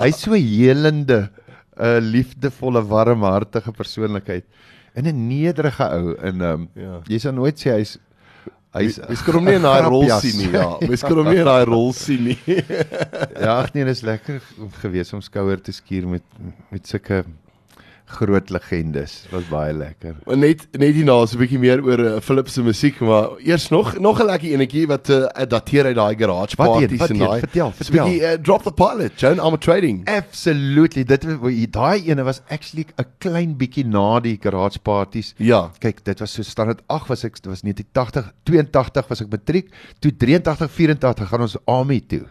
Hy's 0.00 0.20
so 0.20 0.32
helende 0.32 1.30
'n 1.78 2.10
liefdevolle, 2.12 2.82
warmhartige 2.88 3.72
persoonlikheid 3.72 4.44
en 4.94 5.06
'n 5.06 5.26
nederige 5.28 5.84
ou 5.94 6.14
en 6.18 6.40
um, 6.40 6.68
Ja. 6.74 7.00
jy 7.06 7.18
sal 7.18 7.32
nooit 7.34 7.56
sê 7.58 7.76
hy's 7.78 7.98
hy's 8.74 8.98
Mens 9.08 9.22
kan 9.24 9.34
hom 9.34 9.44
nie 9.44 9.54
in 9.56 9.62
daai 9.62 9.82
rol 9.86 10.08
sien 10.20 10.36
nie, 10.38 10.50
ja. 10.52 10.76
Mens 10.90 11.02
kan 11.02 11.16
hom 11.16 11.28
nie 11.30 11.38
in 11.40 11.44
daai 11.48 11.64
rol 11.64 11.92
sien 11.92 12.24
nie. 12.24 12.38
ja, 12.46 13.58
ag 13.62 13.72
nee, 13.74 13.84
dit 13.84 13.94
is 13.96 14.02
lekker 14.02 14.40
gewees 14.82 15.12
om 15.16 15.20
skouer 15.24 15.60
te 15.62 15.72
skuur 15.72 16.06
met 16.08 16.22
met 16.70 16.86
sulke 16.86 17.24
groot 18.08 18.50
legendes. 18.50 19.22
Dit 19.22 19.30
was 19.34 19.48
baie 19.50 19.72
lekker. 19.76 20.14
Net 20.36 20.66
net 20.72 20.94
hierna 20.96 21.26
so 21.26 21.36
'n 21.36 21.40
bietjie 21.42 21.58
meer 21.60 21.82
oor 21.84 22.00
uh, 22.00 22.20
Philip 22.24 22.48
se 22.48 22.62
musiek, 22.62 23.00
maar 23.00 23.36
eers 23.44 23.68
nog 23.70 23.98
nog 23.98 24.20
'n 24.20 24.26
lekker 24.26 24.48
enetjie 24.54 24.86
wat 24.86 25.08
uh, 25.10 25.26
dateer 25.48 25.84
uit 25.84 25.94
daai 25.96 26.16
garage 26.16 26.56
Wat 26.56 26.66
een? 26.66 26.72
parties 26.80 26.98
Wat 26.98 27.10
en 27.10 27.20
een? 27.20 27.26
daai. 27.26 27.40
Vertel, 27.40 27.72
So 27.80 27.92
'n 27.92 27.96
bietjie 27.96 28.20
uh, 28.22 28.32
drop 28.42 28.62
the 28.62 28.72
pilot, 28.72 29.20
Joan 29.20 29.38
Armour 29.38 29.58
Trading. 29.60 30.08
Absolutely. 30.08 31.04
Dit 31.04 31.26
daai 31.72 32.02
ene 32.10 32.22
was 32.24 32.40
actually 32.48 32.86
'n 32.96 33.04
klein 33.18 33.56
bietjie 33.56 33.84
na 33.86 34.20
die 34.20 34.38
garage 34.40 34.78
parties. 34.78 35.34
Ja. 35.36 35.70
Kyk, 35.78 36.04
dit 36.04 36.18
was 36.20 36.32
so 36.32 36.42
standaard 36.42 36.80
8 36.86 37.08
was 37.08 37.24
ek 37.24 37.34
dit 37.34 37.46
was 37.46 37.60
1980, 37.62 38.32
82 38.44 39.08
was 39.08 39.20
ek 39.20 39.28
matriek, 39.30 39.70
toe 40.00 40.12
83, 40.16 40.70
84 40.70 41.28
gaan 41.28 41.40
ons 41.40 41.56
army 41.66 42.00
toe. 42.06 42.26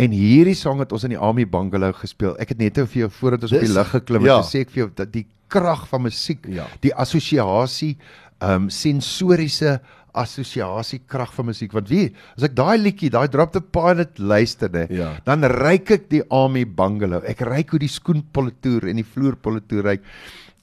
En 0.00 0.14
hierdie 0.16 0.56
sang 0.56 0.78
het 0.80 0.92
ons 0.96 1.04
in 1.04 1.12
die 1.14 1.20
army 1.20 1.44
bungalow 1.50 1.92
gespeel. 1.98 2.32
Ek 2.40 2.54
het 2.54 2.60
net 2.62 2.78
nou 2.80 2.86
vir 2.88 3.02
jou 3.04 3.10
voordat 3.20 3.42
ons 3.44 3.52
op 3.52 3.60
Dis- 3.60 3.68
die 3.68 3.76
lug 3.76 3.90
geklim 3.92 4.24
het, 4.24 4.30
ja. 4.30 4.36
ja. 4.40 4.48
sê 4.48 4.62
ek 4.64 4.70
vir 4.72 4.84
jou 4.84 4.90
dat 5.02 5.12
die 5.12 5.26
krag 5.50 5.86
van 5.90 6.04
musiek, 6.06 6.46
Ja. 6.48 6.66
die 6.80 6.94
assosiasie, 6.94 7.96
ehm 8.40 8.64
um, 8.64 8.68
sensoriese 8.72 9.80
assosiasie 10.16 11.00
krag 11.06 11.30
van 11.36 11.46
musiek. 11.50 11.72
Want 11.76 11.90
wie, 11.92 12.08
as 12.36 12.46
ek 12.48 12.54
daai 12.58 12.78
liedjie, 12.80 13.10
daai 13.14 13.28
Drop 13.30 13.52
the 13.54 13.60
Pilot 13.62 14.18
luister, 14.18 14.70
nê, 14.72 14.86
Ja. 14.90 15.12
dan 15.26 15.44
ryk 15.44 15.90
ek 15.90 16.08
die 16.10 16.22
army 16.30 16.64
bungalow. 16.64 17.22
Ek 17.24 17.40
ryk 17.46 17.70
hoe 17.70 17.78
die 17.82 17.88
skoenpolitoer 17.90 18.88
en 18.90 18.96
die 18.96 19.06
vloerpolitoer 19.06 19.84
ryk. 19.84 20.02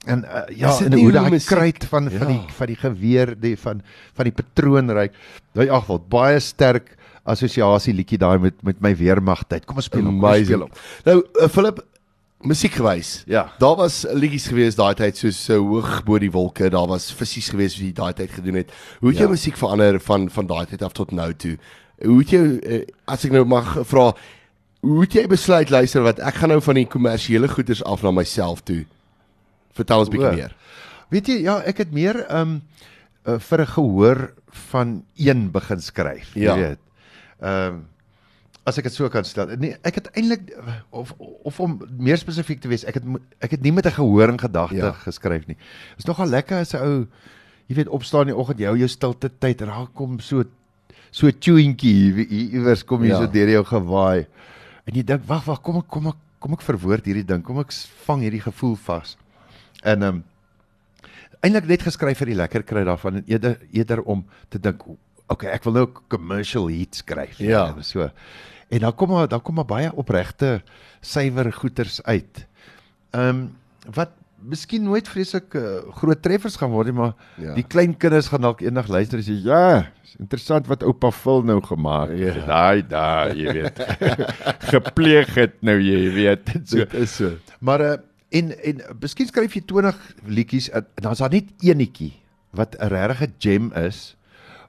En 0.06 0.22
uh, 0.24 0.44
ja, 0.56 0.70
en 0.84 0.92
nie 0.94 1.02
hoe 1.04 1.12
daai 1.12 1.38
kruit 1.44 1.84
van 1.90 2.10
van 2.10 2.28
Ja. 2.28 2.32
die 2.34 2.54
van 2.58 2.66
die 2.66 2.76
geweer, 2.76 3.34
die 3.40 3.56
van 3.56 3.82
van 4.14 4.24
die 4.24 4.32
patroon 4.32 4.90
ryk. 4.90 5.12
Daai 5.54 5.68
agwel 5.70 5.98
baie 6.08 6.40
sterk 6.40 6.96
assosiasie 7.28 7.94
liedjie 7.94 8.18
daai 8.18 8.38
met 8.38 8.54
met 8.66 8.80
my 8.80 8.94
weermag 8.96 9.44
tyd. 9.48 9.66
Kom 9.68 9.76
ons 9.76 9.84
speel 9.90 10.04
hom. 10.08 10.18
kom 10.20 10.30
ons 10.30 10.44
speel 10.46 10.64
hom. 10.66 10.70
Nou, 11.04 11.22
uh, 11.42 11.48
Philip 11.48 11.84
musiekgewys. 12.42 13.24
Ja. 13.26 13.48
Daar 13.58 13.76
was 13.76 14.04
liedjies 14.14 14.46
gewees 14.48 14.76
daai 14.78 14.94
tyd 14.94 15.16
soos 15.18 15.38
so 15.44 15.58
hoog 15.66 16.04
bo 16.06 16.18
die 16.22 16.30
wolke. 16.30 16.68
Daar 16.70 16.86
was 16.86 17.10
visies 17.12 17.48
gewees 17.50 17.74
wat 17.76 17.84
jy 17.86 17.92
daai 17.96 18.12
tyd 18.14 18.30
gedoen 18.30 18.54
het. 18.62 18.70
Hoe 19.00 19.08
het 19.10 19.18
jou 19.18 19.26
Ja. 19.28 19.34
musiek 19.34 19.56
verander 19.58 19.98
van 20.00 20.28
van 20.30 20.46
daai 20.46 20.66
tyd 20.70 20.82
af 20.82 20.92
tot 20.92 21.10
nou 21.12 21.32
toe? 21.34 21.56
Hoe 22.04 22.18
het 22.20 22.30
jy 22.30 22.42
uh, 22.62 22.84
as 23.06 23.24
ek 23.24 23.32
nou 23.34 23.44
mag 23.44 23.78
vra, 23.84 24.12
hoe 24.86 25.00
het 25.02 25.12
jy 25.18 25.26
besluit 25.26 25.70
luister 25.70 26.02
wat 26.02 26.18
ek 26.22 26.34
gaan 26.38 26.48
nou 26.54 26.60
van 26.62 26.74
die 26.74 26.86
kommersiële 26.86 27.48
goeders 27.48 27.82
af 27.84 28.02
na 28.02 28.10
myself 28.14 28.62
toe? 28.62 28.84
Vertel 29.74 29.98
ons 30.06 30.08
bietjie 30.10 30.34
meer. 30.36 30.54
Weet 31.10 31.26
jy, 31.26 31.40
ja, 31.42 31.58
ek 31.66 31.78
het 31.78 31.92
meer 31.92 32.22
ehm 32.28 32.40
um, 32.40 32.62
uh, 33.26 33.38
vir 33.38 33.60
'n 33.60 33.66
gehoor 33.66 34.32
van 34.70 35.02
een 35.16 35.50
begin 35.50 35.80
skryf, 35.80 36.34
Ja. 36.34 36.54
jy 36.54 36.62
weet. 36.62 36.78
Ehm 37.40 37.74
um, 37.74 37.86
as 38.68 38.76
ek 38.80 38.88
dit 38.88 38.96
so 38.98 39.08
kan 39.12 39.24
stel. 39.24 39.48
Nee, 39.60 39.76
ek 39.86 40.00
het 40.00 40.10
eintlik 40.12 40.50
of 40.92 41.14
of 41.18 41.60
om 41.64 41.78
meer 41.96 42.20
spesifiek 42.20 42.60
te 42.60 42.68
wees, 42.68 42.84
ek 42.88 43.00
het 43.00 43.06
ek 43.44 43.56
het 43.56 43.64
nie 43.64 43.72
met 43.72 43.86
'n 43.86 43.96
gehoor 43.96 44.28
en 44.28 44.40
gedagte 44.40 44.76
ja. 44.76 44.92
geskryf 44.92 45.46
nie. 45.46 45.56
Dit 45.96 46.04
is 46.04 46.10
nogal 46.10 46.28
lekker 46.28 46.60
as 46.60 46.74
'n 46.74 46.82
ou 46.84 47.06
jy 47.68 47.76
weet 47.76 47.88
opstaan 47.88 48.28
in 48.28 48.34
die 48.34 48.40
oggend, 48.40 48.60
jy 48.60 48.66
hou 48.66 48.76
jou 48.76 48.88
stilte 48.88 49.30
tyd, 49.38 49.60
raak 49.60 49.94
kom 49.94 50.20
so 50.20 50.44
so 51.10 51.30
chewinkie 51.30 52.26
iewers 52.28 52.84
kom 52.84 53.02
jy 53.02 53.10
ja. 53.10 53.18
so 53.18 53.26
deur 53.26 53.48
jou 53.48 53.64
gewaai. 53.64 54.26
En 54.84 54.94
jy 54.94 55.02
dink, 55.02 55.26
"Wag, 55.26 55.44
wag, 55.44 55.62
kom 55.62 55.78
ek 55.78 55.88
kom 55.88 56.06
ek 56.08 56.16
kom 56.38 56.52
ek 56.52 56.62
verwoord 56.62 57.04
hierdie 57.04 57.26
ding. 57.26 57.42
Kom 57.42 57.58
ek 57.58 57.72
vang 58.06 58.20
hierdie 58.20 58.44
gevoel 58.44 58.76
vas." 58.76 59.16
En 59.82 60.02
ehm 60.02 60.14
um, 60.14 60.24
eintlik 61.40 61.68
net 61.68 61.82
geskryf 61.82 62.18
vir 62.18 62.26
die 62.26 62.34
lekker 62.34 62.62
kry 62.62 62.84
daarvan 62.84 63.16
en 63.16 63.24
eerder 63.26 63.58
eerder 63.72 64.02
om 64.02 64.26
te 64.50 64.58
dink, 64.58 64.82
okay, 65.28 65.52
ek 65.54 65.64
wil 65.68 65.76
nou 65.76 65.86
commercial 66.12 66.68
hit 66.72 67.00
skryf. 67.02 67.38
Ja, 67.42 67.68
en 67.74 67.84
so. 67.86 68.08
En 68.68 68.84
dan 68.84 68.94
kom 68.94 69.12
maar 69.14 69.28
dan 69.28 69.42
kom 69.42 69.54
maar 69.54 69.68
baie 69.68 69.92
opregte 69.94 70.58
suiwer 71.00 71.52
goeters 71.52 72.02
uit. 72.02 72.46
Ehm 73.10 73.28
um, 73.28 73.44
wat 73.94 74.10
miskien 74.38 74.84
nooit 74.86 75.08
vreeslik 75.08 75.54
uh, 75.58 75.78
groot 75.98 76.20
treffers 76.22 76.56
gaan 76.56 76.70
word 76.70 76.90
nie, 76.90 76.94
maar 76.94 77.14
ja. 77.40 77.54
die 77.56 77.64
klein 77.66 77.96
kinders 77.96 78.28
gaan 78.30 78.44
dalk 78.44 78.60
eendag 78.62 78.86
luister 78.92 79.18
en 79.18 79.26
sê 79.26 79.34
ja, 79.42 79.88
interessant 80.18 80.68
wat 80.70 80.84
oupa 80.86 81.10
Phil 81.14 81.42
nou 81.48 81.58
gemaak 81.64 82.12
het. 82.12 82.20
Ja. 82.20 82.44
Daai 82.46 82.84
daai, 82.86 83.34
jy 83.40 83.56
weet. 83.56 83.82
gepleeg 84.74 85.34
het 85.38 85.58
nou 85.66 85.78
jy 85.80 86.12
weet. 86.14 86.54
So. 86.62 86.84
Dit 86.84 86.94
is 86.94 87.16
so. 87.16 87.34
Maar 87.64 87.84
uh, 87.86 87.96
en 88.28 88.52
en 88.60 88.84
miskien 89.00 89.30
skryf 89.30 89.56
jy 89.56 89.64
20 89.72 89.98
liedjies 90.28 90.70
en 90.76 90.86
dan's 91.02 91.24
daar 91.24 91.32
net 91.32 91.50
eenetjie 91.64 92.12
wat 92.56 92.76
'n 92.78 92.92
regte 92.92 93.32
gem 93.38 93.72
is 93.72 94.17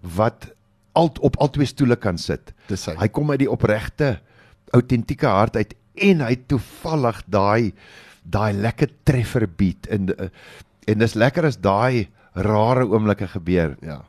wat 0.01 0.49
al 0.97 1.11
op 1.19 1.37
al 1.37 1.49
twee 1.49 1.69
stoele 1.69 1.95
kan 1.95 2.17
sit. 2.17 2.53
Dis 2.67 2.85
hy. 2.89 2.95
Hy 2.99 3.09
kom 3.13 3.31
uit 3.31 3.39
die 3.43 3.51
opregte 3.51 4.19
autentieke 4.75 5.27
hart 5.27 5.55
uit 5.55 5.75
en 5.99 6.21
hy 6.21 6.35
toevallig 6.47 7.23
daai 7.27 7.73
daai 8.29 8.53
lekker 8.53 8.91
treffer 9.07 9.47
beat 9.47 9.89
en 9.89 10.09
en 10.89 11.03
dis 11.03 11.15
lekker 11.17 11.45
as 11.45 11.59
daai 11.61 12.09
rare 12.33 12.85
oomblikke 12.87 13.27
gebeur. 13.27 13.75
Ja. 13.85 14.03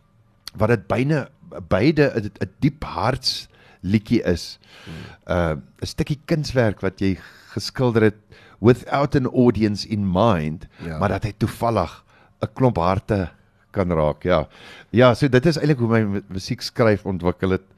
Wat 0.57 0.73
dit 0.73 0.87
byne 0.89 1.29
beide 1.69 2.13
'n 2.17 2.51
diep 2.61 2.85
harts 2.85 3.49
liedjie 3.81 4.23
is. 4.23 4.59
Hmm. 4.85 5.03
Uh 5.27 5.57
'n 5.83 5.87
stukkie 5.87 6.21
kunswerk 6.25 6.81
wat 6.81 7.01
jy 7.01 7.19
geskilder 7.55 8.03
het 8.03 8.21
without 8.61 9.17
an 9.17 9.27
audience 9.27 9.89
in 9.89 10.05
mind, 10.13 10.67
ja. 10.85 10.99
maar 10.99 11.09
dat 11.09 11.25
hy 11.25 11.33
toevallig 11.37 12.05
'n 12.41 12.53
klomp 12.55 12.77
harte 12.77 13.31
kan 13.71 13.93
raak. 13.93 14.25
Ja. 14.25 14.45
Ja, 14.91 15.15
so 15.15 15.29
dit 15.29 15.47
is 15.47 15.59
eintlik 15.59 15.79
hoe 15.79 15.91
my 15.91 16.23
musiek 16.29 16.63
skryf 16.63 17.07
ontwikkel 17.07 17.59
het 17.59 17.69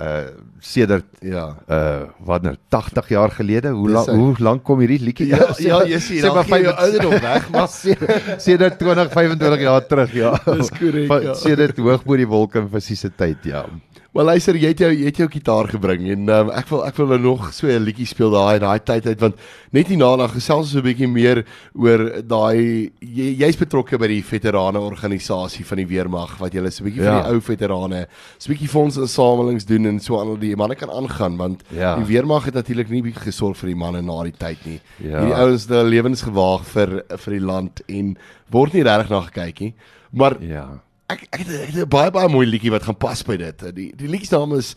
uh 0.00 0.24
sedert 0.64 1.04
ja 1.20 1.56
uh 1.68 2.08
wat 2.24 2.42
nou 2.42 2.54
80 2.68 3.08
jaar 3.08 3.30
gelede 3.30 3.68
hoe 3.68 3.90
la, 3.90 4.04
hoe 4.08 4.34
lank 4.38 4.62
kom 4.64 4.80
hierdie 4.80 4.98
liedjie 5.04 5.26
ja 5.28 5.50
ja, 5.68 5.82
jy 5.84 5.98
sien 6.00 6.22
sê 6.24 6.30
maar 6.32 6.48
vir 6.48 6.64
jou 6.64 6.72
ouderdom 6.72 7.16
weg 7.20 7.50
maar 7.52 7.68
sedert 8.46 8.78
20 8.80 9.12
25 9.12 9.64
jaar 9.66 9.86
terug 9.86 10.14
ja 10.16 10.32
dis 10.46 10.72
korrek 10.78 11.12
ja 11.26 11.34
sedert 11.36 11.76
hoog 11.76 12.06
bo 12.08 12.16
die 12.16 12.28
wolke 12.30 12.62
in 12.62 12.70
fisiese 12.72 13.12
tyd 13.12 13.44
ja 13.44 13.66
Maar 14.12 14.26
luister, 14.28 14.56
jy 14.60 14.68
het 14.74 14.80
jou 14.82 14.90
jy 14.92 15.06
het 15.08 15.18
jou 15.22 15.26
gitaar 15.32 15.70
gebring 15.72 16.02
en 16.12 16.26
um, 16.28 16.50
ek 16.52 16.66
wil 16.68 16.82
ek 16.84 16.98
wil 17.00 17.06
nou 17.14 17.18
nog 17.22 17.46
so 17.56 17.64
'n 17.66 17.80
liedjie 17.80 18.04
speel 18.04 18.28
daai 18.34 18.60
daai 18.60 18.84
tyd 18.84 19.06
uit 19.06 19.20
want 19.20 19.36
net 19.72 19.88
hierna 19.88 20.10
dan 20.20 20.28
gesels 20.28 20.68
ons 20.68 20.76
'n 20.76 20.84
bietjie 20.84 21.08
meer 21.08 21.46
oor 21.72 22.20
daai 22.20 22.92
jy's 23.00 23.56
jy 23.56 23.64
betrokke 23.64 23.96
by 23.96 24.08
die 24.12 24.20
veterane 24.20 24.80
organisasie 24.84 25.64
van 25.64 25.78
die 25.80 25.88
weermag 25.88 26.36
wat 26.38 26.52
julle 26.52 26.70
so 26.70 26.84
'n 26.84 26.90
bietjie 26.90 27.02
ja. 27.02 27.08
vir 27.08 27.22
die 27.22 27.32
ou 27.32 27.40
veterane 27.40 28.06
so 28.36 28.50
'n 28.50 28.52
bietjie 28.52 28.68
fondsinsamelings 28.68 29.64
doen 29.64 29.86
en 29.86 29.98
so 29.98 30.20
al 30.20 30.36
die 30.36 30.56
manne 30.56 30.74
kan 30.76 30.90
aangaan 30.90 31.38
want 31.38 31.64
ja. 31.72 31.96
die 31.96 32.04
weermag 32.04 32.44
het 32.44 32.54
natuurlik 32.54 32.90
nie 32.90 33.02
bietjie 33.02 33.32
gesorg 33.32 33.56
vir 33.56 33.68
die 33.68 33.80
manne 33.80 34.02
na 34.02 34.22
die 34.24 34.36
tyd 34.36 34.60
nie. 34.66 34.80
Ja. 35.00 35.24
Hierdie 35.24 35.40
ouens 35.40 35.62
het 35.62 35.70
hulle 35.70 35.88
lewens 35.88 36.20
gewaag 36.20 36.68
vir 36.68 37.04
vir 37.16 37.32
die 37.32 37.46
land 37.46 37.80
en 37.88 38.18
word 38.50 38.74
nie 38.74 38.84
regtig 38.84 39.08
na 39.08 39.20
gekyk 39.24 39.60
nie. 39.60 39.74
Maar 40.12 40.36
ja 40.42 40.82
ek 41.06 41.26
ek 41.30 41.46
het 41.46 41.76
'n 41.76 41.88
baie 41.88 42.10
baie 42.10 42.28
mooi 42.28 42.46
liedjie 42.46 42.70
wat 42.70 42.82
gaan 42.82 42.96
pas 42.96 43.22
by 43.22 43.36
dit. 43.36 43.74
Die 43.74 43.92
die 43.96 44.08
liedjie 44.08 44.26
se 44.26 44.36
naam 44.36 44.54
is 44.54 44.74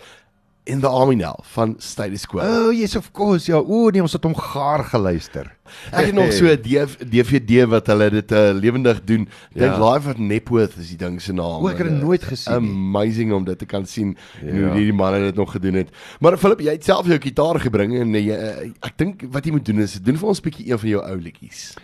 In 0.65 0.79
the 0.81 0.89
Army 0.89 1.13
Now 1.13 1.35
van 1.53 1.75
Status 1.77 2.25
Quo. 2.25 2.41
Oh 2.41 2.71
yes 2.73 2.95
of 2.95 3.11
course. 3.11 3.51
Ja, 3.51 3.59
o 3.61 3.89
nee, 3.93 4.01
ons 4.01 4.15
het 4.17 4.23
hom 4.25 4.33
gaar 4.33 4.81
geluister. 4.89 5.51
Ek 5.91 6.07
het 6.09 6.15
nog 6.17 6.31
so 6.33 6.49
'n 6.49 6.61
DVD 7.05 7.67
wat 7.69 7.85
hulle 7.87 8.09
dit 8.09 8.31
uh, 8.31 8.49
lewendig 8.53 9.03
doen. 9.05 9.27
Dink 9.53 9.75
ja. 9.77 9.93
live 9.93 10.09
at 10.09 10.17
Nepworth 10.17 10.77
is 10.81 10.89
die 10.89 10.97
ding 10.97 11.21
se 11.21 11.33
naam. 11.33 11.61
O, 11.61 11.69
ek 11.69 11.77
het 11.77 11.89
dit 11.89 12.01
nooit 12.01 12.23
gesien 12.23 12.61
nie. 12.65 12.71
Amazing 12.71 13.33
om 13.33 13.45
dit 13.45 13.57
te 13.57 13.65
kan 13.65 13.85
sien 13.85 14.17
ja. 14.41 14.51
hoe 14.51 14.73
hierdie 14.73 14.93
manne 14.93 15.19
dit 15.19 15.35
nog 15.35 15.51
gedoen 15.51 15.73
het. 15.73 15.89
Maar 16.19 16.37
Philip, 16.37 16.59
jy 16.59 16.71
het 16.79 16.83
self 16.83 17.05
jou 17.05 17.19
gitaar 17.21 17.59
gebring 17.59 17.93
en 18.01 18.17
jy, 18.17 18.33
uh, 18.33 18.69
ek 18.81 18.97
dink 18.97 19.21
wat 19.29 19.45
jy 19.45 19.53
moet 19.53 19.65
doen 19.65 19.85
is 19.85 19.99
doen 20.01 20.17
vir 20.17 20.27
ons 20.33 20.41
'n 20.41 20.49
bietjie 20.49 20.71
een 20.71 20.79
van 20.79 20.89
jou 20.89 21.03
ou 21.05 21.17
liedjies. 21.21 21.75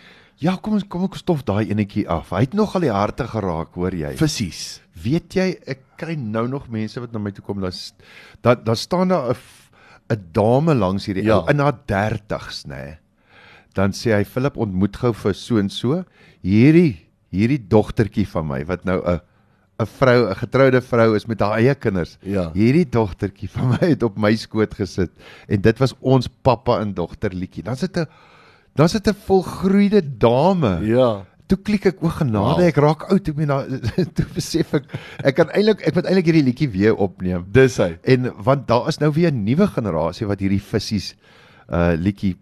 Ja, 0.42 0.56
kom 0.58 0.74
ons 0.74 0.86
kom 0.90 1.04
ek 1.06 1.20
stof 1.20 1.44
daai 1.46 1.70
enetjie 1.70 2.02
af. 2.10 2.32
Hy 2.34 2.46
het 2.48 2.54
nogal 2.58 2.82
die 2.82 2.90
harte 2.90 3.28
geraak, 3.30 3.76
hoor 3.78 3.94
jy? 3.94 4.10
Presies. 4.18 4.80
Weet 5.04 5.36
jy, 5.38 5.52
ek 5.70 5.84
kry 6.00 6.16
nou 6.18 6.48
nog 6.50 6.66
mense 6.72 6.98
wat 6.98 7.14
na 7.14 7.22
my 7.22 7.30
toe 7.34 7.44
kom, 7.46 7.60
daar's 7.62 7.92
dat 8.42 8.64
daar 8.66 8.78
staan 8.78 9.14
daar 9.14 9.30
'n 9.30 9.38
'n 10.10 10.24
dame 10.32 10.74
langs 10.74 11.06
hierdie 11.06 11.24
ja. 11.24 11.44
in 11.48 11.60
haar 11.60 11.78
30's, 11.86 12.66
nê. 12.66 12.98
Dan 13.74 13.92
sê 13.92 14.12
hy 14.18 14.24
Philip 14.24 14.56
ontmoet 14.56 14.96
gou 14.96 15.12
vir 15.12 15.34
so 15.34 15.58
en 15.58 15.70
so 15.70 16.04
hierdie 16.42 17.06
hierdie 17.30 17.62
dogtertjie 17.68 18.26
van 18.26 18.46
my 18.46 18.64
wat 18.64 18.84
nou 18.84 18.98
'n 18.98 19.20
'n 19.80 19.86
vrou, 19.86 20.28
'n 20.28 20.34
getroude 20.34 20.80
vrou 20.80 21.16
is 21.16 21.26
met 21.26 21.40
haar 21.40 21.58
eie 21.58 21.74
kinders. 21.74 22.18
Ja. 22.22 22.50
Hierdie 22.52 22.88
dogtertjie 22.88 23.48
van 23.48 23.68
my 23.68 23.88
het 23.94 24.02
op 24.02 24.18
my 24.18 24.34
skoot 24.34 24.74
gesit 24.74 25.10
en 25.48 25.60
dit 25.60 25.78
was 25.78 25.94
ons 26.00 26.28
pappa 26.42 26.80
en 26.80 26.94
dogter 26.94 27.30
liedjie. 27.32 27.62
Dan 27.62 27.76
sit 27.76 27.96
'n 27.96 28.06
Dan 28.74 28.88
sit 28.88 29.08
'n 29.08 29.14
volgroeide 29.26 30.00
dame. 30.18 30.80
Ja. 30.86 31.24
Toe 31.46 31.58
klik 31.62 31.84
ek 31.84 32.00
o 32.00 32.08
genade, 32.08 32.62
wow. 32.62 32.68
ek 32.68 32.76
raak 32.80 33.02
oud 33.12 33.24
toe 33.24 33.46
na 33.46 33.66
toe 34.16 34.26
besef 34.34 34.72
ek 34.74 34.84
ek 35.24 35.34
kan 35.36 35.50
eintlik 35.52 35.82
ek 35.84 35.94
moet 35.94 36.06
eintlik 36.08 36.30
hierdie 36.30 36.46
liedjie 36.48 36.70
weer 36.72 36.96
opneem. 36.96 37.44
Dis 37.52 37.76
hy. 37.76 37.98
En 38.02 38.32
want 38.40 38.66
daar 38.68 38.88
is 38.88 38.98
nou 38.98 39.12
weer 39.12 39.30
'n 39.32 39.44
nuwe 39.44 39.66
generasie 39.66 40.26
wat 40.26 40.40
hierdie 40.40 40.62
vissies 40.62 41.14
uh 41.68 41.92
liedjie 41.96 42.36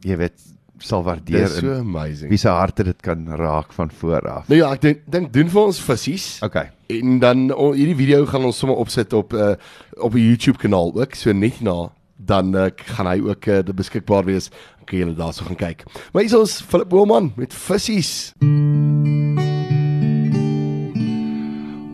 jy 0.00 0.16
weet 0.16 0.38
sal 0.78 1.04
waardeer. 1.04 1.48
Dis 1.48 1.60
so 1.60 1.74
amazing. 1.80 2.30
Wie 2.30 2.38
se 2.38 2.48
harte 2.48 2.84
dit 2.84 3.00
kan 3.00 3.28
raak 3.36 3.72
van 3.72 3.90
voor 3.90 4.28
af. 4.28 4.48
Nou 4.48 4.58
ja, 4.58 4.72
ek 4.72 4.80
dink 4.80 5.04
dink 5.06 5.32
doen 5.32 5.48
vir 5.48 5.62
ons 5.62 5.80
vissies. 5.80 6.38
Okay. 6.44 6.70
En 6.92 7.18
dan 7.20 7.46
hierdie 7.52 7.96
video 7.96 8.24
gaan 8.26 8.44
ons 8.44 8.58
sommer 8.58 8.76
opsit 8.76 9.12
op 9.12 9.32
uh 9.32 9.54
op 10.00 10.14
'n 10.14 10.24
YouTube 10.24 10.58
kanaal 10.58 10.94
ook, 10.94 11.14
so 11.14 11.32
net 11.32 11.60
na 11.60 11.92
dan 12.26 12.54
uh, 12.56 12.68
gaan 12.96 13.06
hy 13.06 13.20
ook 13.20 13.46
uh, 13.46 13.60
beskikbaar 13.74 14.24
wees. 14.24 14.50
Kan 14.84 14.98
julle 14.98 15.16
daarso 15.16 15.44
gaan 15.44 15.56
kyk. 15.60 15.84
Maar 16.12 16.22
hier 16.24 16.32
is 16.32 16.36
ons 16.38 16.60
Philip 16.62 16.88
Boelman 16.88 17.32
met 17.36 17.54
vissies. 17.54 18.32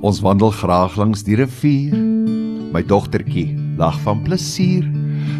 Ons 0.00 0.22
wandel 0.24 0.50
graag 0.50 0.96
langs 0.96 1.22
die 1.26 1.36
rivier. 1.36 1.94
My 2.72 2.82
dogtertjie 2.82 3.52
lag 3.78 3.98
van 4.06 4.22
plesier. 4.24 4.86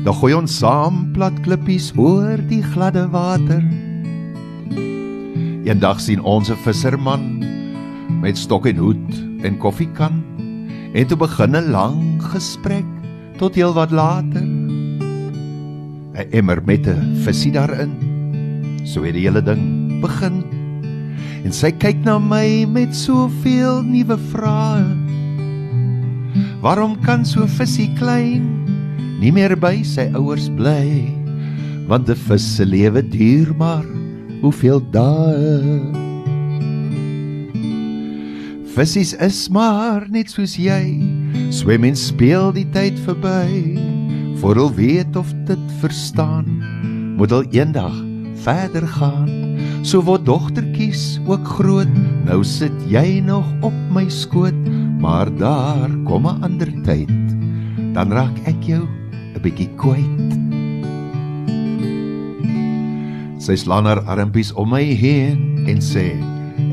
Dan 0.04 0.16
gooi 0.16 0.34
ons 0.36 0.58
saam 0.62 1.06
plat 1.14 1.36
klippies 1.44 1.90
oor 1.96 2.40
die 2.50 2.62
gladde 2.72 3.06
water. 3.12 3.62
Eendag 5.68 6.00
sien 6.00 6.22
ons 6.24 6.50
'n 6.50 6.56
visserman 6.64 7.24
met 8.20 8.36
stok 8.36 8.66
en 8.66 8.76
hoed 8.76 9.10
en 9.44 9.58
koffiekan 9.58 10.24
en 10.94 11.06
toe 11.06 11.16
begin 11.16 11.56
'n 11.56 11.70
lang 11.70 12.22
gesprek 12.32 12.88
tot 13.38 13.54
heel 13.54 13.72
wat 13.72 13.90
later. 13.90 14.49
'n 16.20 16.28
emmer 16.36 16.60
met 16.64 16.86
'n 16.86 17.16
visie 17.24 17.52
daarin. 17.52 17.92
So 18.84 19.02
het 19.02 19.14
die 19.14 19.24
hele 19.24 19.42
ding 19.42 20.00
begin. 20.00 20.44
En 21.44 21.52
sy 21.52 21.70
kyk 21.72 22.04
na 22.04 22.18
my 22.18 22.66
met 22.68 22.96
soveel 22.96 23.82
nuwe 23.82 24.18
vrae. 24.32 24.84
Waarom 26.60 27.00
kan 27.00 27.24
so 27.24 27.46
visie 27.46 27.88
klein 27.96 28.44
nie 29.20 29.32
meer 29.32 29.56
by 29.56 29.82
sy 29.82 30.10
ouers 30.12 30.48
bly? 30.56 31.08
Want 31.88 32.08
'n 32.08 32.16
vis 32.28 32.56
se 32.56 32.64
lewe 32.64 33.02
duur 33.02 33.54
maar 33.56 33.86
hoeveel 34.42 34.80
dae? 34.90 35.80
Visies 38.76 39.14
is 39.14 39.48
maar 39.48 40.06
net 40.08 40.30
soos 40.30 40.56
jy, 40.56 41.00
swem 41.50 41.84
en 41.84 41.96
speel 41.96 42.52
die 42.52 42.68
tyd 42.70 42.98
verby 43.04 43.89
voor 44.40 44.56
hulle 44.56 44.74
weet 44.74 45.16
of 45.16 45.32
dit 45.48 45.72
verstaan 45.80 46.48
moet 47.16 47.30
hulle 47.30 47.48
eendag 47.52 47.94
verder 48.40 48.86
gaan. 48.88 49.28
So 49.84 50.00
word 50.04 50.24
dogtertjies 50.24 51.20
ook 51.28 51.44
groot. 51.58 51.92
Nou 52.24 52.40
sit 52.44 52.74
jy 52.88 53.20
nog 53.24 53.46
op 53.60 53.76
my 53.92 54.08
skoot 54.08 54.56
maar 55.00 55.28
daar 55.36 55.90
kom 56.04 56.26
'n 56.26 56.42
ander 56.42 56.72
tyd. 56.84 57.12
Dan 57.92 58.12
raak 58.12 58.36
ek 58.44 58.60
jou 58.64 58.84
'n 59.36 59.40
bietjie 59.42 59.68
kwyt 59.76 60.40
sy 63.40 63.56
slaan 63.56 63.88
haar 63.88 64.02
armpies 64.04 64.52
om 64.60 64.68
my 64.70 64.82
heen 64.94 65.64
en 65.70 65.80
sê 65.82 66.12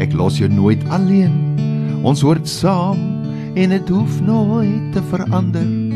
ek 0.04 0.12
los 0.14 0.38
jou 0.42 0.50
nooit 0.52 0.82
alleen. 0.94 1.34
Ons 2.06 2.22
hoort 2.22 2.48
saam 2.48 3.00
en 3.58 3.74
dit 3.74 3.90
hoef 3.90 4.20
nooit 4.22 4.92
te 4.94 5.02
verander 5.10 5.87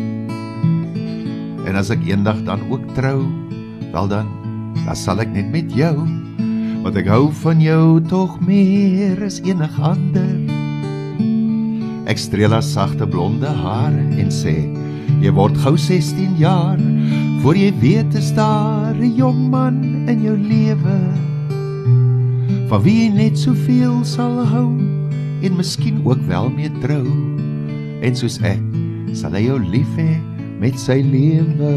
En 1.72 1.78
as 1.80 1.88
ek 1.88 2.02
eendag 2.04 2.42
dan 2.44 2.66
ook 2.68 2.84
trou, 2.98 3.22
wel 3.94 4.08
dan, 4.12 4.28
dan 4.84 4.98
sal 5.00 5.22
ek 5.24 5.30
net 5.32 5.48
met 5.54 5.70
jou, 5.72 5.94
want 6.84 6.98
ek 7.00 7.08
hou 7.08 7.30
van 7.46 7.62
jou 7.64 8.02
tog 8.12 8.34
meer 8.44 9.22
as 9.24 9.38
enig 9.48 9.78
ander. 9.80 10.34
Ek 12.12 12.20
streel 12.20 12.52
haar 12.52 12.66
sagte 12.68 13.08
blonde 13.08 13.48
hare 13.62 14.04
en 14.20 14.34
sê, 14.36 14.58
jy 15.24 15.32
word 15.32 15.56
gou 15.64 15.78
16 15.80 16.34
jaar, 16.42 16.82
voor 17.40 17.56
jy 17.56 17.70
weet 17.80 18.20
is 18.20 18.34
daar 18.36 18.92
'n 18.92 19.16
jong 19.16 19.40
man 19.56 19.80
in 20.12 20.28
jou 20.28 20.36
lewe. 20.36 20.98
Van 22.68 22.84
wie 22.84 23.08
net 23.08 23.40
soveel 23.40 24.04
sal 24.04 24.44
hou 24.44 24.76
en 25.40 25.56
miskien 25.56 26.04
ook 26.04 26.20
wel 26.28 26.52
mee 26.52 26.72
trou. 26.84 27.08
En 28.04 28.12
soos 28.12 28.42
ek 28.44 28.60
sal 29.16 29.32
hy 29.32 29.48
jou 29.48 29.60
lief 29.72 29.96
hê 29.96 30.31
met 30.62 30.78
sy 30.78 31.00
lewe. 31.02 31.74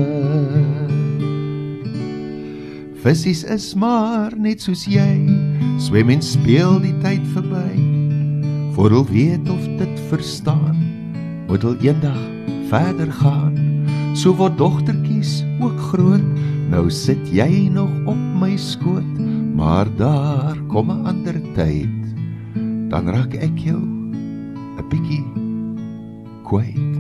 Vissies 3.01 3.41
is 3.49 3.71
maar 3.81 4.35
net 4.37 4.61
soos 4.65 4.85
jy, 4.89 5.25
swem 5.81 6.13
en 6.13 6.25
speel 6.25 6.77
die 6.83 6.93
tyd 7.01 7.25
verby. 7.33 7.81
Voor 8.77 8.93
hulle 8.93 9.09
weet 9.09 9.49
of 9.49 9.65
dit 9.81 10.03
verstaan, 10.11 10.77
moet 11.49 11.65
hulle 11.65 11.81
eendag 11.89 12.21
verder 12.69 13.13
gaan. 13.23 13.57
So 14.15 14.37
word 14.37 14.59
dogtertjies 14.61 15.41
ook 15.65 15.81
groot. 15.91 16.27
Nou 16.73 16.87
sit 16.93 17.21
jy 17.33 17.69
nog 17.73 17.93
op 18.11 18.21
my 18.41 18.53
skoot, 18.61 19.17
maar 19.57 19.89
daar 19.97 20.57
kom 20.69 20.91
'n 20.91 21.07
ander 21.09 21.41
tyd. 21.57 22.01
Dan 22.93 23.09
raak 23.09 23.33
ek 23.35 23.57
jou 23.59 23.81
'n 23.81 24.89
bietjie 24.91 25.25
kwyt. 26.45 26.94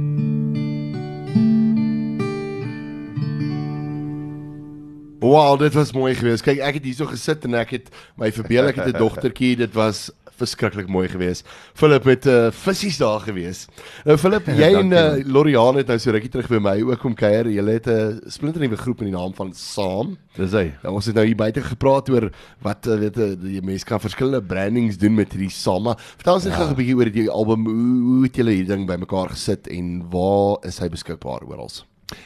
Wow, 5.34 5.58
dit 5.58 5.74
was 5.74 5.90
mooi 5.92 6.12
geweest. 6.14 6.44
Kyk, 6.46 6.60
ek 6.62 6.76
het 6.78 6.84
hierso 6.86 7.08
gesit 7.10 7.42
en 7.48 7.56
ek 7.58 7.72
het 7.74 7.88
my 8.20 8.28
verbeel 8.30 8.68
ek 8.70 8.76
het 8.78 8.92
'n 8.92 9.00
dogtertjie. 9.02 9.56
Dit 9.58 9.72
was 9.74 10.12
verskriklik 10.38 10.86
mooi 10.86 11.08
geweest. 11.10 11.46
Philip 11.74 12.04
met 12.06 12.26
uh, 12.26 12.50
vissies 12.54 13.00
daar 13.02 13.18
geweest. 13.20 13.66
Nou 14.06 14.14
Philip, 14.18 14.46
jy 14.62 14.68
en 14.78 14.92
uh, 14.92 15.24
Loriaan 15.26 15.80
het 15.80 15.90
nou 15.90 15.96
so 15.98 16.14
rukkie 16.14 16.30
terug 16.30 16.46
by 16.52 16.60
my 16.62 16.76
ook 16.86 17.02
kom 17.02 17.16
kuier. 17.18 17.48
Julle 17.50 17.74
het 17.78 17.88
'n 17.90 18.20
uh, 18.20 18.30
splinternuwe 18.30 18.78
groep 18.78 19.02
in 19.02 19.10
die 19.10 19.16
naam 19.16 19.34
van 19.34 19.50
Saam. 19.54 20.14
Dis 20.36 20.54
hy. 20.54 20.70
Nou, 20.82 20.94
ons 21.00 21.06
het 21.10 21.14
nou 21.18 21.24
hier 21.26 21.36
buite 21.36 21.62
gepraat 21.62 22.10
oor 22.14 22.30
wat 22.62 22.86
uh, 22.86 22.98
weet 22.98 23.16
jy, 23.16 23.62
mense 23.62 23.84
kan 23.84 24.00
verskillende 24.00 24.42
brandings 24.42 24.98
doen 24.98 25.14
met 25.14 25.32
hierdie 25.32 25.50
Saam. 25.50 25.90
Vertel 26.14 26.34
ons 26.34 26.44
net 26.44 26.54
ja. 26.54 26.60
gou 26.60 26.70
'n 26.70 26.78
bietjie 26.78 26.96
oor 26.96 27.10
die 27.10 27.30
album. 27.30 27.66
Hoe, 27.66 27.98
hoe 28.12 28.22
het 28.22 28.36
julle 28.36 28.54
hierdie 28.54 28.70
ding 28.70 28.86
bymekaar 28.86 29.34
gesit 29.34 29.66
en 29.66 30.06
waar 30.10 30.62
is 30.62 30.78
hy 30.78 30.88
beskikbaar 30.88 31.42
oral? 31.42 31.70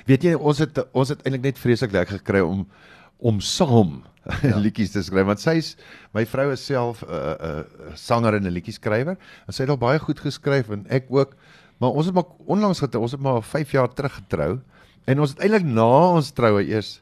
Weet 0.05 0.25
jy 0.27 0.35
ons 0.35 0.59
het 0.59 0.77
ons 0.93 1.09
het 1.09 1.25
eintlik 1.25 1.43
net 1.43 1.59
vreeslik 1.59 1.93
lekker 1.93 2.21
gekry 2.21 2.41
om 2.45 2.67
om 3.19 3.41
saam 3.41 4.03
ja. 4.43 4.57
liedjies 4.65 4.93
te 4.95 5.03
skryf. 5.03 5.27
Want 5.27 5.43
sy's 5.43 5.75
my 6.17 6.25
vrou 6.29 6.51
is 6.53 6.65
self 6.65 7.03
'n 7.03 7.11
uh, 7.11 7.35
'n 7.35 7.91
uh, 7.91 7.95
sanger 7.95 8.35
en 8.35 8.47
'n 8.47 8.55
liedjieskrywer 8.55 9.17
en 9.17 9.53
sy 9.53 9.63
het 9.63 9.71
al 9.71 9.81
baie 9.81 9.99
goed 9.99 10.21
geskryf 10.21 10.71
en 10.71 10.87
ek 10.89 11.07
ook. 11.09 11.35
Maar 11.79 11.91
ons 11.91 12.07
het 12.07 12.15
maar 12.15 12.31
onlangs 12.47 12.81
getrou 12.81 13.03
ons 13.03 13.13
het 13.13 13.21
maar 13.21 13.43
5 13.43 13.71
jaar 13.71 13.89
terug 13.95 14.15
getrou. 14.15 14.61
En 15.07 15.21
ons 15.21 15.31
het 15.31 15.41
eintlik 15.41 15.65
na 15.65 16.19
ons 16.19 16.33
troue 16.33 16.65
eers 16.65 17.01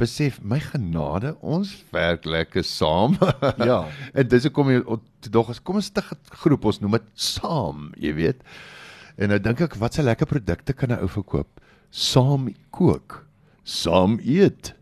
besef 0.00 0.38
my 0.40 0.60
genade 0.60 1.34
ons 1.44 1.84
werk 1.92 2.24
lekker 2.24 2.64
saam. 2.64 3.16
Ja. 3.70 3.84
En 4.14 4.28
dis 4.28 4.46
hoekom 4.48 4.70
jy 4.70 4.80
tog 5.30 5.50
as 5.50 5.60
kom 5.60 5.76
ons 5.76 5.90
stig 5.90 6.12
'n 6.12 6.36
groep 6.42 6.64
ons 6.64 6.80
noem 6.80 6.98
dit 6.98 7.08
saam 7.14 7.92
jy 7.96 8.14
weet. 8.14 8.40
En 9.18 9.28
nou 9.28 9.38
dink 9.38 9.60
ek 9.60 9.76
wat 9.76 9.98
'n 9.98 10.08
lekker 10.08 10.26
produkte 10.26 10.72
kan 10.72 10.92
'n 10.92 11.02
ou 11.02 11.08
verkoop? 11.08 11.60
Saam 11.90 12.54
kook, 12.70 13.26
saam 13.64 14.20
eet. 14.22 14.74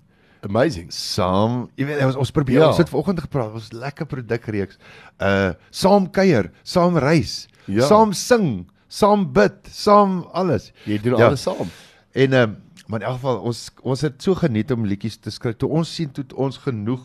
Amazing. 0.46 0.92
Saam, 0.94 1.66
jy 1.78 1.88
weet 1.88 2.04
ons 2.06 2.18
ons 2.22 2.32
probeer 2.34 2.60
ja. 2.60 2.68
ons 2.70 2.78
het 2.78 2.90
vanoggend 2.92 3.20
gepraat, 3.26 3.52
ons 3.58 3.72
lekker 3.72 4.06
produkreeks. 4.06 4.78
Uh 5.18 5.52
saam 5.70 6.08
kuier, 6.10 6.50
saam 6.62 6.98
reis, 7.02 7.46
ja. 7.66 7.86
saam 7.90 8.14
sing, 8.16 8.66
saam 8.88 9.26
bid, 9.32 9.58
saam 9.72 10.22
alles. 10.32 10.72
Jy 10.86 11.00
doen 11.02 11.18
ja. 11.18 11.30
alles 11.30 11.46
saam. 11.48 11.70
En 12.14 12.32
ehm 12.32 12.56
uh, 12.56 12.64
maar 12.88 13.02
in 13.02 13.06
elk 13.06 13.18
geval 13.18 13.40
ons 13.44 13.58
ons 13.84 14.00
het 14.00 14.22
so 14.24 14.34
geniet 14.34 14.70
om 14.72 14.86
liedjies 14.88 15.18
te 15.20 15.30
skryf. 15.30 15.58
Toe 15.60 15.68
ons 15.68 15.90
sien 15.94 16.08
toe 16.08 16.24
ons 16.40 16.56
genoeg 16.56 17.02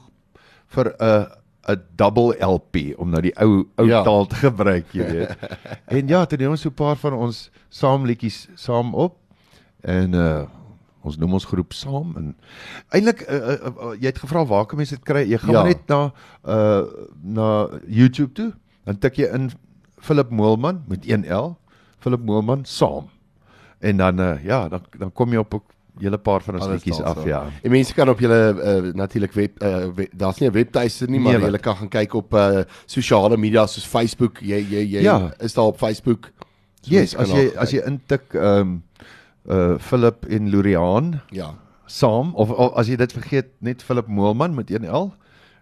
vir 0.72 0.94
'n 0.94 1.04
uh, 1.04 1.26
'n 1.68 1.84
double 1.96 2.36
LP 2.40 2.94
om 3.00 3.10
nou 3.10 3.22
die 3.22 3.34
ou 3.40 3.64
ou 3.80 3.88
ja. 3.88 4.04
taal 4.04 4.26
te 4.28 4.36
gebruik, 4.36 4.92
jy 4.92 5.06
weet. 5.08 5.36
en 5.96 6.08
ja, 6.08 6.26
toe 6.26 6.38
doen 6.38 6.56
ons 6.56 6.62
so 6.62 6.70
'n 6.70 6.80
paar 6.80 6.96
van 6.96 7.14
ons 7.14 7.50
saam 7.70 8.06
liedjies 8.06 8.48
saam 8.56 8.94
op 8.96 9.18
en 9.82 10.14
uh 10.14 10.44
ons 11.04 11.18
noem 11.20 11.36
ons 11.40 11.48
groep 11.50 11.74
saam 11.76 12.14
en 12.20 12.30
eintlik 12.96 13.26
uh, 13.28 13.36
uh, 13.36 13.72
uh, 13.72 13.92
jy 14.00 14.08
het 14.12 14.22
gevra 14.24 14.46
waar 14.48 14.68
kan 14.70 14.80
mense 14.80 14.96
dit 14.96 15.04
kry? 15.08 15.26
Jy 15.28 15.42
gaan 15.44 15.60
ja. 15.60 15.64
net 15.68 15.84
na 15.92 16.00
uh 16.44 17.10
na 17.24 17.50
YouTube 17.88 18.32
toe, 18.38 18.52
dan 18.88 19.00
tik 19.04 19.20
jy 19.24 19.30
in 19.36 19.52
Philip 20.04 20.32
Moelman 20.32 20.84
met 20.92 21.06
1L, 21.08 21.54
Philip 22.04 22.24
Moelman 22.28 22.66
saam. 22.68 23.12
En 23.84 23.98
dan 23.98 24.20
uh 24.20 24.36
ja, 24.44 24.68
dan 24.72 24.88
dan 25.00 25.12
kom 25.12 25.32
jy 25.32 25.44
op 25.44 25.54
'n 25.54 25.62
hele 26.00 26.18
paar 26.18 26.42
van 26.42 26.56
ons 26.60 26.68
liedjies 26.68 27.02
af, 27.02 27.20
so. 27.22 27.28
ja. 27.28 27.44
En 27.62 27.72
mense 27.72 27.94
kan 27.94 28.10
op 28.10 28.20
julle 28.20 28.40
uh, 28.56 28.94
natuurlik 28.94 29.34
web 29.34 29.64
uh, 29.64 29.86
web, 29.96 30.10
daar's 30.16 30.40
nie 30.40 30.50
'n 30.50 30.54
webtuiste 30.54 31.06
nie, 31.06 31.20
maar 31.20 31.40
nee, 31.40 31.52
jy 31.52 31.60
kan 31.60 31.76
gaan 31.76 31.90
kyk 31.90 32.14
op 32.14 32.34
uh 32.34 32.64
sosiale 32.86 33.38
media 33.38 33.68
soos 33.68 33.86
Facebook. 33.88 34.40
Jy 34.40 34.60
jy 34.70 34.88
jy 34.96 35.02
ja. 35.02 35.34
is 35.40 35.54
daar 35.54 35.66
op 35.66 35.78
Facebook. 35.78 36.32
So 36.82 36.92
yes, 36.92 37.16
as 37.16 37.30
jy 37.30 37.52
as 37.56 37.72
jy 37.72 37.84
intik 37.86 38.34
ehm 38.34 38.60
um, 38.60 38.84
uh 39.50 39.76
Philip 39.80 40.26
en 40.26 40.50
Loriaan. 40.52 41.22
Ja. 41.32 41.54
Saam 41.86 42.34
of, 42.36 42.50
of 42.50 42.74
as 42.80 42.88
jy 42.88 42.96
dit 42.96 43.12
vergeet 43.12 43.52
net 43.60 43.84
Philip 43.84 44.08
Moelman 44.08 44.56
met 44.56 44.72
1L. 44.72 45.12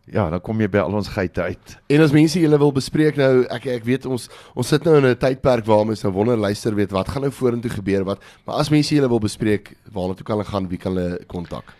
Ja, 0.09 0.29
dan 0.29 0.41
kom 0.41 0.59
jy 0.59 0.67
by 0.71 0.81
al 0.81 0.95
ons 0.97 1.11
geite 1.13 1.43
uit. 1.45 1.75
En 1.93 2.01
as 2.01 2.13
mense 2.13 2.39
julle 2.39 2.57
wil 2.59 2.71
bespreek 2.73 3.19
nou, 3.21 3.43
ek 3.53 3.67
ek 3.77 3.85
weet 3.85 4.07
ons 4.09 4.27
ons 4.57 4.67
sit 4.67 4.83
nou 4.85 4.95
in 4.97 5.05
'n 5.05 5.17
tydperk 5.17 5.65
waar 5.65 5.85
mense 5.85 6.03
nou 6.05 6.13
wonder 6.13 6.37
luister 6.37 6.75
weet 6.75 6.91
wat 6.91 7.09
gaan 7.09 7.21
nou 7.21 7.31
vorentoe 7.31 7.71
gebeur 7.71 8.03
wat, 8.03 8.19
maar 8.45 8.55
as 8.55 8.69
mense 8.69 8.95
julle 8.95 9.09
wil 9.09 9.21
bespreek, 9.21 9.77
waarna 9.93 10.13
toe 10.13 10.25
kan 10.25 10.37
hulle 10.37 10.49
gaan, 10.49 10.67
wie 10.69 10.77
kan 10.77 10.95
hulle 10.95 11.19
kontak? 11.27 11.73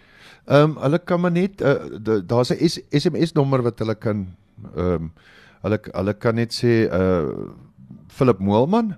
Ehm 0.48 0.72
um, 0.72 0.78
hulle 0.82 1.00
kan 1.00 1.22
maar 1.22 1.32
net 1.32 1.62
uh, 1.62 2.22
daar's 2.26 2.52
'n 2.52 2.70
SMS 2.90 3.34
nommer 3.34 3.62
wat 3.62 3.80
hulle 3.80 3.96
kan 3.96 4.28
ehm 4.76 4.94
um, 4.94 5.12
hulle 5.64 5.80
hulle 5.92 6.14
kan 6.14 6.36
net 6.36 6.54
sê 6.54 6.88
uh 6.90 7.52
Philip 8.08 8.40
Moelman 8.40 8.98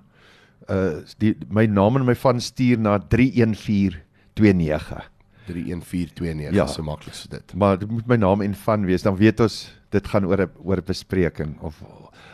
uh 0.68 1.02
die 1.18 1.36
my 1.48 1.66
naam 1.66 1.96
en 1.96 2.04
my 2.04 2.14
van 2.14 2.40
stuur 2.40 2.78
na 2.78 2.98
31429. 2.98 5.10
31429 5.46 6.56
ja, 6.56 6.66
so 6.66 6.82
maklik 6.82 7.14
so 7.14 7.28
dit. 7.30 7.54
Maar 7.54 7.78
dit 7.78 7.90
moet 7.90 8.06
my 8.06 8.16
naam 8.16 8.40
en 8.40 8.54
van 8.54 8.84
wees 8.84 9.02
dan 9.02 9.16
weet 9.16 9.40
ons 9.40 9.72
dit 9.92 10.08
gaan 10.08 10.26
oor 10.26 10.40
'n 10.40 10.50
oor 10.64 10.76
'n 10.76 10.84
bespreking 10.86 11.60
of 11.60 11.82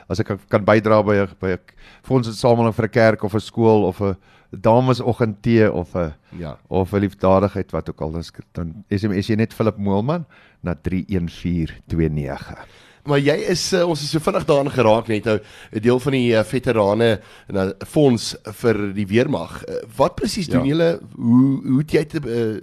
as 0.09 0.21
ek 0.21 0.38
kan 0.49 0.64
bydra 0.64 1.03
by 1.03 1.27
by 1.40 1.51
'n 1.55 1.59
fondsinsameling 2.03 2.75
vir 2.75 2.85
'n 2.85 2.90
kerk 2.90 3.25
of 3.25 3.35
'n 3.35 3.40
skool 3.40 3.85
of 3.85 4.01
'n 4.01 4.16
damesoggend 4.51 5.43
tee 5.43 5.73
of 5.73 5.95
'n 5.95 6.12
ja 6.38 6.59
of 6.69 6.93
'n 6.93 7.01
liefdadigheid 7.01 7.73
wat 7.73 7.90
ook 7.90 8.01
al 8.01 8.12
dan 8.12 8.25
dan 8.53 8.85
SMS 8.90 9.29
jy 9.29 9.37
net 9.37 9.55
Philip 9.55 9.77
Moelman 9.77 10.25
na 10.62 10.75
31429. 10.75 12.66
Maar 13.09 13.19
jy 13.19 13.37
is 13.53 13.63
uh, 13.73 13.87
ons 13.89 14.03
is 14.03 14.11
so 14.13 14.21
vinnig 14.23 14.45
daarin 14.49 14.71
geraak 14.73 15.09
net 15.09 15.25
nou 15.25 15.39
'n 15.73 15.81
deel 15.81 16.01
van 16.01 16.13
die 16.13 16.33
uh, 16.37 16.45
veterane 16.45 17.21
uh, 17.49 17.71
fonds 17.87 18.35
vir 18.61 18.93
die 18.95 19.07
weermag. 19.07 19.65
Uh, 19.65 19.81
wat 19.97 20.15
presies 20.15 20.49
doen 20.49 20.65
ja. 20.65 20.75
julle? 20.75 21.01
Hoe 21.17 21.63
hoe 21.65 21.79
het 21.79 21.93
jy 21.93 22.05
te 22.05 22.21
uh, 22.21 22.61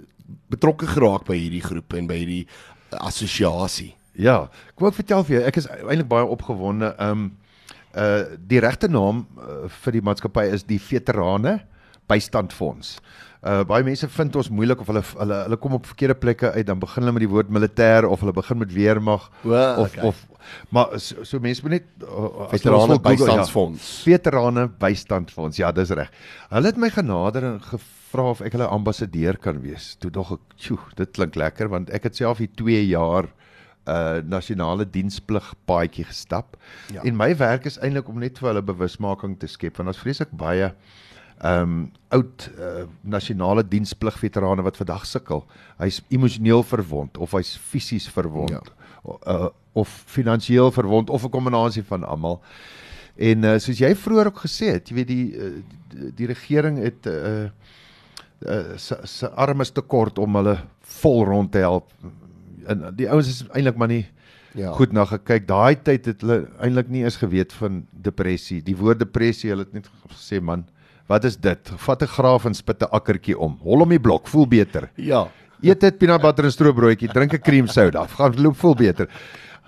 betrokke 0.48 0.86
geraak 0.86 1.26
by 1.26 1.36
hierdie 1.36 1.64
groep 1.64 1.92
en 1.94 2.06
by 2.06 2.16
hierdie 2.22 2.46
uh, 2.46 2.98
assosiasie? 2.98 3.94
Ja, 4.18 4.48
ek 4.74 4.80
wou 4.82 4.90
vertel 4.92 5.24
vir 5.24 5.36
jou, 5.36 5.44
ek 5.46 5.56
is 5.56 5.68
eintlik 5.70 6.08
baie 6.08 6.26
opgewonde. 6.26 6.94
Um 6.98 7.30
uh 7.96 8.36
die 8.46 8.60
regte 8.60 8.86
naam 8.88 9.24
uh, 9.40 9.66
vir 9.82 9.92
die 9.96 10.02
maatskappy 10.04 10.44
is 10.52 10.62
die 10.68 10.78
Veterane 10.78 11.62
Bystandfonds. 12.06 12.98
Uh 13.38 13.62
baie 13.62 13.84
mense 13.86 14.08
vind 14.10 14.36
ons 14.40 14.48
moeilik 14.50 14.80
of 14.82 14.88
hulle 14.90 15.02
hulle 15.14 15.36
hulle 15.44 15.58
kom 15.62 15.76
op 15.76 15.86
verkeerde 15.86 16.16
plekke 16.18 16.50
uit 16.56 16.66
dan 16.66 16.80
begin 16.82 17.04
hulle 17.04 17.14
met 17.14 17.22
die 17.22 17.30
woord 17.30 17.52
militêr 17.54 18.08
of 18.08 18.24
hulle 18.24 18.34
begin 18.34 18.58
met 18.58 18.72
weermag 18.74 19.28
well, 19.42 19.84
of 19.84 19.92
okay. 19.94 20.08
of 20.08 20.24
maar 20.74 20.98
so, 20.98 21.22
so 21.22 21.38
mense 21.38 21.62
moet 21.62 21.76
net 21.76 21.86
uh, 22.02 22.48
veterane 22.50 22.98
bystandsfonds. 23.04 23.86
Ja, 24.02 24.16
veterane 24.16 24.66
bystandsfonds. 24.80 25.60
Ja, 25.60 25.72
dis 25.72 25.92
reg. 25.94 26.10
Hulle 26.50 26.72
het 26.72 26.80
my 26.80 26.90
genader 26.90 27.44
en 27.44 27.60
gevra 27.62 28.30
of 28.32 28.42
ek 28.42 28.56
hulle 28.56 28.66
ambassadeur 28.72 29.38
kan 29.38 29.60
wees. 29.62 29.92
Toe 30.02 30.10
dog 30.10 30.32
ek, 30.38 30.46
"Sjoe, 30.56 30.80
dit 30.96 31.10
klink 31.14 31.36
lekker 31.36 31.68
want 31.68 31.90
ek 31.94 32.08
het 32.08 32.16
self 32.16 32.42
hier 32.42 32.50
2 32.56 32.86
jaar 32.88 33.30
uh 33.88 34.20
nasionale 34.24 34.84
diensplig 34.84 35.54
paadjie 35.64 36.04
gestap. 36.04 36.56
Ja. 36.92 37.02
En 37.02 37.16
my 37.16 37.30
werk 37.36 37.64
is 37.64 37.78
eintlik 37.78 38.08
om 38.08 38.18
net 38.20 38.38
vir 38.38 38.50
hulle 38.50 38.62
bewusmaking 38.62 39.38
te 39.40 39.48
skep 39.48 39.78
want 39.80 39.94
ons 39.94 40.02
vreeslik 40.02 40.34
baie 40.36 40.72
ehm 41.38 41.62
um, 41.62 41.90
oud 42.08 42.50
uh, 42.58 42.86
nasionale 43.00 43.62
diensplig 43.68 44.16
veterane 44.18 44.62
wat 44.64 44.76
vandag 44.76 45.04
sukkel. 45.06 45.44
Hy's 45.76 46.00
emosioneel 46.08 46.62
verwond 46.64 47.18
of 47.18 47.34
hy's 47.36 47.52
fisies 47.56 48.08
verwond. 48.08 48.50
Ja. 48.50 49.16
Uh, 49.26 49.48
of 49.72 49.92
finansiëel 50.06 50.72
verwond 50.74 51.10
of 51.10 51.24
'n 51.24 51.30
kombinasie 51.30 51.84
van 51.84 52.04
almal. 52.04 52.40
En 53.16 53.44
uh, 53.44 53.58
soos 53.58 53.78
jy 53.78 53.94
vroeër 53.94 54.26
ook 54.26 54.40
gesê 54.46 54.72
het, 54.78 54.88
jy 54.88 54.94
weet 54.94 55.08
die 55.08 55.26
uh, 55.36 55.50
die, 55.88 56.14
die 56.14 56.26
regering 56.26 56.78
het 56.82 57.06
'n 57.06 57.10
uh, 57.10 57.50
uh, 58.46 58.76
se 59.04 59.30
arm 59.30 59.60
is 59.60 59.70
te 59.70 59.80
kort 59.80 60.18
om 60.18 60.34
hulle 60.34 60.58
vol 60.80 61.24
rond 61.24 61.52
te 61.52 61.58
help. 61.58 61.92
En 62.66 62.94
die 62.96 63.10
ouens 63.10 63.28
is 63.28 63.44
eintlik 63.48 63.76
maar 63.76 63.88
nie 63.88 64.06
ja. 64.54 64.72
goed 64.72 64.92
na 64.92 65.04
gekyk. 65.04 65.46
Daai 65.48 65.76
tyd 65.82 66.06
het 66.06 66.20
hulle 66.20 66.48
eintlik 66.60 66.88
nie 66.88 67.04
eens 67.04 67.16
geweet 67.16 67.52
van 67.52 67.86
depressie. 67.90 68.62
Die 68.62 68.76
woord 68.76 68.98
depressie, 68.98 69.50
hulle 69.50 69.66
het 69.66 69.72
net 69.72 69.90
gesê 70.08 70.40
man, 70.40 70.66
wat 71.08 71.24
is 71.24 71.36
dit? 71.40 71.72
Vat 71.84 72.02
'n 72.02 72.06
graaf 72.06 72.44
en 72.44 72.54
spit 72.54 72.82
'n 72.82 72.90
akkertjie 72.90 73.38
om. 73.38 73.58
Hol 73.62 73.78
hom 73.78 73.88
die 73.88 74.00
blok, 74.00 74.28
voel 74.28 74.46
beter. 74.46 74.90
Ja. 74.94 75.28
Eet 75.60 75.80
dit 75.80 75.98
peanut 75.98 76.20
butter 76.20 76.44
en 76.44 76.52
stroopbroodjie, 76.52 77.08
drink 77.08 77.32
'n 77.32 77.40
cream 77.40 77.66
soda, 77.66 78.06
gaan 78.16 78.40
loop 78.40 78.56
voel 78.56 78.74
beter. 78.74 79.08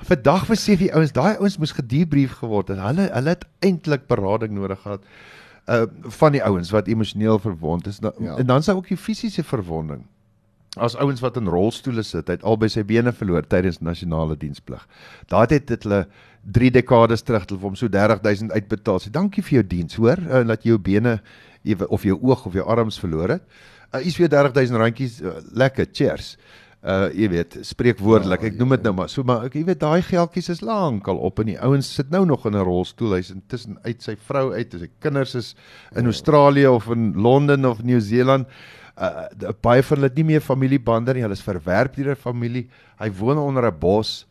Vandag 0.02 0.46
besef 0.48 0.78
die 0.78 0.94
ouens, 0.94 1.12
daai 1.12 1.36
ouens 1.36 1.58
moes 1.58 1.72
gedebrief 1.72 2.32
geword 2.40 2.68
het. 2.68 2.78
Hulle 2.78 3.10
hulle 3.12 3.28
het 3.28 3.44
eintlik 3.60 4.06
berading 4.06 4.52
nodig 4.52 4.80
gehad 4.80 5.02
uh 5.68 5.86
van 6.02 6.32
die 6.32 6.42
ouens 6.44 6.70
wat 6.70 6.86
emosioneel 6.86 7.38
verwond 7.38 7.86
is. 7.86 7.98
Nou, 8.00 8.14
ja. 8.18 8.36
En 8.36 8.46
dan 8.46 8.62
sou 8.62 8.76
ook 8.76 8.88
die 8.88 8.96
fisiese 8.96 9.44
verwonding. 9.44 10.06
As 10.78 10.94
ouens 10.94 11.18
wat 11.18 11.34
in 11.40 11.50
rolstoele 11.50 12.04
sit, 12.06 12.28
het 12.30 12.44
albei 12.46 12.68
sy 12.70 12.84
bene 12.86 13.10
verloor 13.10 13.42
tydens 13.50 13.80
nasionale 13.82 14.36
diensplig. 14.38 14.84
Daai 15.26 15.48
het 15.50 15.66
dit 15.66 15.82
hulle 15.82 16.04
3 16.54 16.70
dekades 16.76 17.26
terug 17.26 17.48
hulle 17.48 17.58
hom 17.64 17.74
so 17.74 17.90
30000 17.90 18.54
uitbetaal. 18.54 19.00
Sê 19.02 19.10
dankie 19.10 19.42
vir 19.42 19.58
jou 19.58 19.66
diens, 19.72 19.98
hoor, 19.98 20.22
uh, 20.30 20.44
dat 20.46 20.62
jy 20.62 20.76
jou 20.76 20.78
bene 20.78 21.18
of 21.90 22.06
jou 22.06 22.14
oog 22.22 22.46
of 22.46 22.54
jou 22.54 22.64
arms 22.70 23.00
verloor 23.02 23.34
het. 23.34 23.44
Uh, 23.90 24.04
is 24.06 24.14
weer 24.20 24.30
30000 24.30 24.78
randjies 24.78 25.20
uh, 25.24 25.40
lekker, 25.58 25.90
cheers 25.90 26.36
uh 26.80 27.10
jy 27.12 27.26
weet 27.28 27.58
spreekwoordelik 27.68 28.46
ek 28.48 28.54
noem 28.56 28.70
dit 28.72 28.86
nou 28.86 28.94
maar 28.96 29.10
so 29.12 29.20
maar 29.28 29.42
ek 29.44 29.58
jy 29.58 29.66
weet 29.68 29.82
daai 29.82 30.00
geldjies 30.00 30.48
is 30.54 30.62
lank 30.64 31.10
al 31.12 31.18
op 31.20 31.42
en 31.42 31.50
die 31.50 31.58
ouens 31.60 31.90
sit 31.98 32.08
nou 32.08 32.22
nog 32.24 32.46
in 32.48 32.56
'n 32.56 32.64
rolstoel 32.64 33.18
hy's 33.18 33.28
intussen 33.34 33.76
uit 33.84 34.00
sy 34.00 34.14
vrou 34.16 34.54
uit 34.54 34.72
sy 34.72 34.88
kinders 35.04 35.34
is 35.34 35.54
in 35.92 36.08
Australië 36.08 36.72
of 36.72 36.88
in 36.88 37.12
Londen 37.20 37.68
of 37.68 37.82
Nieu-Seeland 37.84 38.48
uh 38.48 38.79
baie 39.62 39.82
van 39.82 39.96
hulle 39.96 40.08
het 40.08 40.16
nie 40.16 40.24
meer 40.24 40.40
familiebande 40.44 41.14
nie 41.14 41.22
hulle 41.22 41.38
is 41.38 41.44
verwerp 41.44 41.96
deur 41.96 42.12
'n 42.12 42.16
familie 42.16 42.68
hy 42.98 43.10
woon 43.10 43.38
onder 43.38 43.66
'n 43.66 43.78
bos 43.78 44.26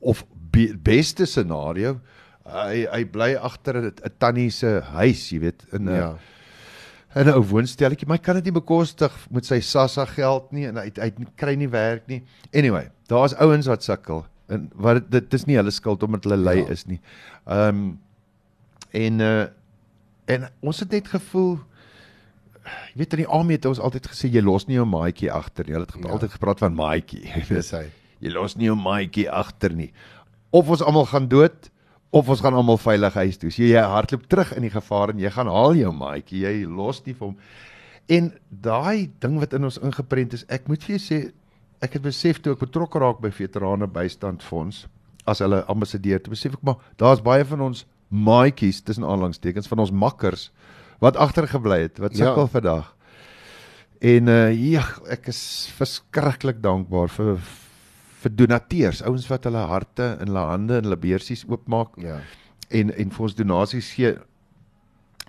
of 0.00 0.24
be, 0.50 0.72
beste 0.74 1.26
scenario 1.26 2.00
hy 2.44 2.86
hy 2.86 3.04
bly 3.04 3.34
agter 3.34 3.76
'n 3.76 3.92
tannie 4.18 4.50
se 4.50 4.80
huis 4.80 5.30
jy 5.32 5.38
weet 5.40 5.66
in 5.72 5.88
'n 5.88 5.94
ja 5.94 6.14
in 7.14 7.28
'n 7.28 7.36
ou 7.36 7.44
woonstelletjie, 7.44 8.06
maar 8.08 8.18
hy 8.18 8.24
kan 8.24 8.38
dit 8.40 8.48
nie 8.48 8.56
bekostig 8.56 9.12
met 9.30 9.44
sy 9.44 9.60
SASSA 9.60 10.06
geld 10.14 10.52
nie 10.52 10.66
en 10.68 10.78
hy 10.80 10.88
hy 10.96 11.10
kry 11.36 11.54
nie 11.56 11.68
werk 11.68 12.06
nie. 12.08 12.22
Anyway, 12.54 12.88
daar's 13.08 13.34
ouens 13.34 13.68
wat 13.68 13.84
sukkel 13.84 14.24
en 14.48 14.70
wat 14.74 15.10
dit 15.10 15.34
is 15.34 15.44
nie 15.46 15.56
hulle 15.56 15.70
skuld 15.70 16.02
omdat 16.02 16.24
hulle 16.24 16.40
lui 16.40 16.62
ja. 16.62 16.68
is 16.72 16.86
nie. 16.86 17.00
Ehm 17.46 17.68
um, 17.68 17.98
en 18.92 19.20
uh 19.20 19.46
en 20.32 20.46
ons 20.62 20.78
het 20.80 20.90
net 20.90 21.08
gevoel 21.10 21.58
jy 22.64 23.02
weet 23.02 23.16
in 23.16 23.22
die 23.24 23.30
army 23.38 23.58
het 23.58 23.68
ons 23.70 23.80
altyd 23.82 24.08
gesê 24.12 24.30
jy 24.32 24.42
los 24.44 24.68
nie 24.68 24.78
jou 24.78 24.86
maatjie 24.88 25.30
agter 25.32 25.66
nie. 25.66 25.76
Hulle 25.76 25.88
het 25.88 25.98
ja. 25.98 26.12
altyd 26.14 26.36
gepraat 26.36 26.62
van 26.62 26.78
maatjie. 26.78 27.24
Dis 27.50 27.72
hy. 27.76 27.84
Jy 28.22 28.34
los 28.36 28.56
nie 28.58 28.70
jou 28.70 28.78
maatjie 28.78 29.28
agter 29.30 29.74
nie. 29.76 29.90
Of 30.52 30.70
ons 30.70 30.84
almal 30.84 31.08
gaan 31.10 31.28
dood 31.32 31.70
of 32.12 32.28
ons 32.28 32.42
gaan 32.44 32.54
almal 32.54 32.76
veilig 32.76 33.14
huis 33.16 33.38
toe. 33.40 33.50
So 33.50 33.64
jy 33.64 33.82
hardloop 33.88 34.26
terug 34.28 34.52
in 34.56 34.66
die 34.66 34.72
gevaar 34.72 35.14
en 35.14 35.20
jy 35.22 35.30
gaan 35.32 35.48
haal 35.48 35.76
jou 35.78 35.92
maatjie, 35.96 36.42
jy 36.44 36.66
los 36.68 37.00
nie 37.06 37.14
vir 37.16 37.30
hom. 37.30 37.38
En 38.12 38.28
daai 38.50 39.08
ding 39.22 39.38
wat 39.40 39.54
in 39.56 39.64
ons 39.64 39.78
ingeprent 39.80 40.36
is, 40.36 40.44
ek 40.52 40.68
moet 40.68 40.84
vir 40.84 40.98
jou 40.98 41.00
sê, 41.00 41.20
ek 41.82 41.96
het 41.96 42.04
besef 42.04 42.42
toe 42.42 42.52
ek 42.52 42.66
betrokke 42.66 43.00
raak 43.00 43.22
by 43.22 43.32
veterane 43.32 43.88
bystandfonds 43.90 44.84
as 45.26 45.40
hulle 45.42 45.62
ambassadeur, 45.70 46.20
toe 46.20 46.34
besef 46.34 46.58
ek 46.58 46.66
maar 46.66 46.82
daar's 47.00 47.22
baie 47.24 47.46
van 47.46 47.64
ons 47.70 47.86
maatjies 48.12 48.82
tussen 48.84 49.06
aanhalingstekens 49.06 49.70
van 49.70 49.82
ons 49.86 49.94
makkers 49.94 50.50
wat 51.02 51.18
agtergebly 51.18 51.80
het, 51.86 51.98
wat 52.02 52.14
sukkel 52.16 52.46
ja. 52.46 52.52
vandag. 52.56 52.92
En 54.02 54.30
uh 54.30 54.50
ja, 54.54 54.82
ek 55.14 55.28
is 55.30 55.42
verskriklik 55.78 56.62
dankbaar 56.62 57.10
vir 57.12 57.36
vir 58.22 58.34
donateurs, 58.38 59.02
ouens 59.06 59.26
wat 59.30 59.48
hulle 59.48 59.62
harte 59.66 60.12
en 60.20 60.30
hulle 60.30 60.44
hande 60.46 60.78
en 60.78 60.86
hulle 60.86 60.98
beursies 60.98 61.42
oopmaak. 61.48 61.96
Ja. 62.02 62.20
En 62.70 62.92
en 62.94 63.14
vir 63.14 63.26
ons 63.28 63.34
donasies 63.38 63.90
gee 63.96 64.14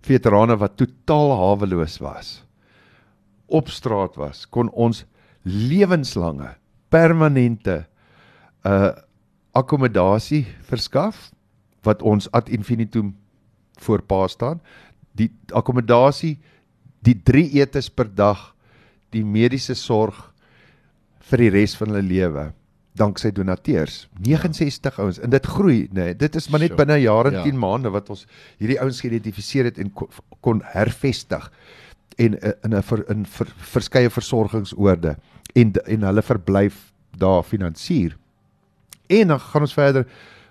veterane 0.00 0.56
wat 0.56 0.76
totaal 0.76 1.32
haweloos 1.36 1.98
was 2.00 2.44
op 3.46 3.68
straat 3.68 4.16
was, 4.16 4.46
kon 4.46 4.68
ons 4.70 5.04
lewenslange 5.42 6.56
permanente 6.88 7.84
uh 8.66 8.94
akkommodasie 9.58 10.44
verskaf 10.68 11.32
wat 11.82 12.02
ons 12.06 12.28
ad 12.36 12.50
infinitum 12.52 13.08
voor 13.82 14.02
pa 14.06 14.26
staan. 14.28 14.60
Die 15.18 15.32
akkommodasie, 15.50 16.36
die 17.02 17.16
3 17.16 17.56
etes 17.58 17.88
per 17.90 18.06
dag, 18.14 18.52
die 19.10 19.24
mediese 19.24 19.74
sorg 19.74 20.28
vir 21.30 21.42
die 21.42 21.50
res 21.56 21.74
van 21.80 21.90
hulle 21.90 22.04
lewe 22.06 22.44
danksy 22.98 23.30
donateurs 23.34 24.06
69 24.24 24.96
ja. 24.96 25.02
ouens 25.04 25.20
en 25.22 25.32
dit 25.32 25.50
groei 25.54 25.80
nê 25.92 26.08
nee, 26.10 26.16
dit 26.18 26.38
is 26.40 26.48
maar 26.50 26.62
net 26.64 26.76
binne 26.78 26.98
jaar 27.02 27.30
en 27.30 27.40
ja. 27.40 27.44
10 27.46 27.60
maande 27.60 27.92
wat 27.94 28.10
ons 28.14 28.24
hierdie 28.60 28.78
ouens 28.82 29.00
geïdentifiseer 29.04 29.70
het 29.70 29.78
en 29.82 29.92
kon, 29.94 30.10
kon 30.44 30.62
hervestig 30.74 31.50
en 32.18 32.38
eh, 32.40 32.52
in 32.64 32.74
'n 32.74 32.82
in, 32.82 33.04
in 33.08 33.26
ver, 33.26 33.52
verskeie 33.74 34.10
versorgingsoorde 34.10 35.16
en 35.54 35.72
en 35.84 36.02
hulle 36.02 36.22
verblyf 36.22 36.92
daar 37.18 37.42
finansier 37.42 38.16
en 39.06 39.28
dan 39.28 39.40
gaan 39.40 39.62
ons 39.62 39.74
verder 39.74 40.06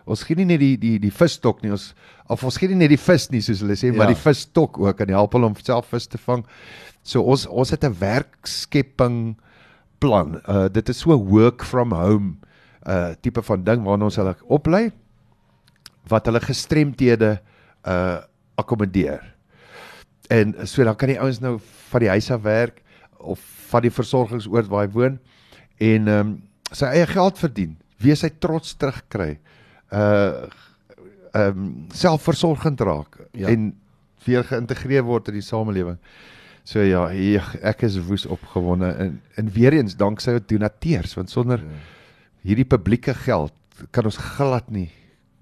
ons 0.07 0.23
gee 0.23 0.39
nie 0.39 0.47
net 0.47 0.61
die 0.63 0.75
die 0.79 0.97
die 1.03 1.11
visstok 1.11 1.61
nie 1.63 1.71
ons 1.75 1.91
of 2.31 2.43
ons 2.47 2.57
gee 2.59 2.71
nie 2.71 2.79
net 2.79 2.91
die 2.93 3.01
vis 3.01 3.27
nie 3.31 3.41
soos 3.43 3.61
hulle 3.63 3.77
sê 3.79 3.91
ja. 3.91 3.97
maar 3.97 4.11
die 4.11 4.19
visstok 4.19 4.79
ook 4.81 4.99
kan 4.99 5.11
help 5.13 5.35
hulle 5.35 5.49
om 5.51 5.57
self 5.59 5.91
vis 5.93 6.07
te 6.11 6.19
vang. 6.21 6.43
So 7.07 7.23
ons 7.23 7.45
ons 7.47 7.71
het 7.71 7.83
'n 7.83 7.95
werkskepping 7.99 9.37
plan. 9.99 10.41
Uh 10.47 10.67
dit 10.67 10.89
is 10.89 10.99
so 11.03 11.15
work 11.15 11.63
from 11.63 11.91
home 11.91 12.37
uh 12.87 13.15
tipe 13.21 13.41
van 13.41 13.63
ding 13.63 13.83
waarna 13.83 14.05
ons 14.05 14.19
hulle 14.19 14.35
oplei 14.47 14.91
wat 16.07 16.25
hulle 16.25 16.39
gestremthede 16.39 17.39
uh 17.85 18.19
akkommodeer. 18.57 19.21
En 20.29 20.53
so 20.67 20.83
dan 20.83 20.95
kan 20.95 21.07
die 21.13 21.19
ouens 21.19 21.39
nou 21.39 21.57
van 21.89 21.99
die 22.03 22.09
huis 22.09 22.31
af 22.31 22.41
werk 22.41 22.81
of 23.17 23.39
van 23.69 23.81
die 23.81 23.91
versorgingsoord 23.91 24.67
waar 24.71 24.85
hy 24.87 24.91
woon 24.93 25.19
en 25.77 26.07
ehm 26.07 26.19
um, 26.19 26.35
sy 26.71 26.85
eie 26.91 27.05
geld 27.07 27.37
verdien 27.39 27.77
wie 28.03 28.15
sy 28.15 28.29
trots 28.43 28.75
terugkry. 28.75 29.37
Uh 29.91 30.47
ehm 31.33 31.57
um, 31.59 31.85
selfversorgend 31.93 32.81
raak 32.81 33.17
Ja. 33.31 33.47
en 33.47 33.75
weer 34.25 34.43
geïntegreer 34.43 35.03
word 35.03 35.27
in 35.27 35.33
die 35.37 35.41
samelewing. 35.45 35.97
So 36.67 36.81
ja, 36.83 37.05
ek, 37.61 37.83
is 37.83 37.99
woes 38.03 38.25
opgewonde 38.25 38.89
en 38.99 39.21
en 39.37 39.51
weer 39.53 39.73
eens 39.73 39.95
danksy 39.95 40.39
donateurs 40.47 41.13
want 41.15 41.29
sonder 41.29 41.59
Ja. 41.59 41.79
hierdie 42.43 42.65
publieke 42.65 43.13
geld 43.13 43.53
kan 43.91 44.05
ons 44.05 44.17
glad 44.17 44.69
nie 44.71 44.89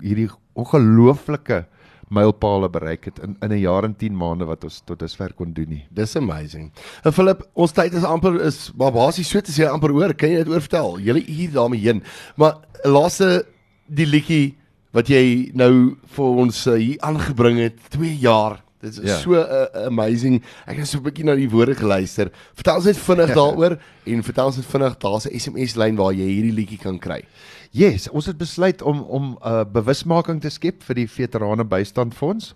hierdie 0.02 0.30
ongelooflike 0.54 1.66
mylpale 2.14 2.70
bereik 2.70 3.06
het 3.06 3.20
in 3.20 3.36
in 3.42 3.52
'n 3.52 3.60
jaar 3.60 3.84
en 3.84 3.96
10 3.96 4.18
maande 4.18 4.46
wat 4.46 4.64
ons 4.64 4.82
tot 4.86 5.00
dusver 5.00 5.34
kon 5.34 5.54
doen 5.54 5.70
nie. 5.70 5.86
Dis 5.90 6.16
amazing. 6.16 6.72
En 7.04 7.14
Philip, 7.14 7.48
ons 7.54 7.72
tyd 7.72 7.94
is 7.94 8.04
amper 8.04 8.42
is 8.42 8.72
maar 8.78 8.92
basies 8.92 9.30
so 9.30 9.42
te 9.42 9.52
sê 9.52 9.68
amper 9.68 9.92
oor. 9.92 10.14
Kan 10.14 10.30
jy 10.30 10.44
dit 10.44 10.54
oortel? 10.54 11.00
Julle 11.00 11.24
hier 11.26 11.52
daarmee 11.52 11.80
heen. 11.80 12.04
Maar 12.36 12.56
laaste 12.84 13.46
die 13.88 14.06
liedjie 14.06 14.56
wat 14.92 15.08
jy 15.08 15.52
nou 15.54 15.98
vir 16.16 16.26
ons 16.26 16.68
uh, 16.68 16.74
hier 16.80 17.02
aangebring 17.02 17.60
het, 17.60 17.80
2 17.90 18.18
jaar. 18.18 18.65
Dit 18.86 19.00
is 19.02 19.10
Ja. 19.10 19.18
so 19.18 19.34
uh, 19.34 19.66
amazing. 19.90 20.44
Ek 20.70 20.78
het 20.78 20.88
so 20.88 21.00
'n 21.00 21.04
bietjie 21.08 21.26
na 21.26 21.34
die 21.36 21.50
woorde 21.50 21.74
geluister. 21.76 22.30
Vertel 22.54 22.76
ons 22.76 22.86
net 22.86 22.98
vinnig 23.02 23.34
daaroor 23.40 23.78
en 24.06 24.24
vertel 24.24 24.46
ons 24.52 24.58
net 24.62 24.66
vinnig 24.70 24.98
daar's 25.02 25.26
'n 25.26 25.40
SMS 25.40 25.76
lyn 25.76 25.96
waar 25.98 26.14
jy 26.14 26.28
hierdie 26.30 26.54
liedjie 26.54 26.78
kan 26.78 27.00
kry. 27.00 27.24
Yes, 27.72 28.08
ons 28.10 28.26
het 28.30 28.38
besluit 28.38 28.82
om 28.82 29.02
om 29.02 29.24
'n 29.34 29.48
uh, 29.48 29.64
bewusmaking 29.66 30.42
te 30.42 30.50
skep 30.50 30.84
vir 30.84 30.96
die 30.96 31.08
veterane 31.10 31.66
bystandfonds. 31.66 32.54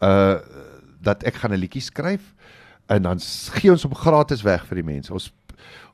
Uh 0.00 0.38
dat 1.06 1.22
ek 1.22 1.34
gaan 1.34 1.52
'n 1.52 1.60
liedjie 1.60 1.82
skryf 1.82 2.34
en 2.88 3.02
dan 3.02 3.20
gee 3.60 3.70
ons 3.70 3.82
hom 3.82 3.94
gratis 3.94 4.42
weg 4.42 4.64
vir 4.66 4.74
die 4.82 4.84
mense. 4.92 5.12
Ons 5.12 5.32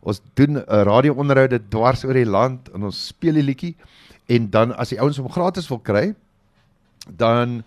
ons 0.00 0.20
doen 0.34 0.52
'n 0.56 0.64
uh, 0.68 0.82
radio-onderhoude 0.82 1.60
dwars 1.68 2.04
oor 2.04 2.14
die 2.14 2.24
land 2.26 2.70
en 2.74 2.82
ons 2.84 3.06
speel 3.06 3.34
die 3.34 3.42
liedjie 3.42 3.76
en 4.28 4.50
dan 4.50 4.72
as 4.76 4.88
die 4.88 5.00
ouens 5.00 5.16
hom 5.18 5.28
gratis 5.28 5.68
wil 5.68 5.78
kry, 5.78 6.14
dan 7.10 7.62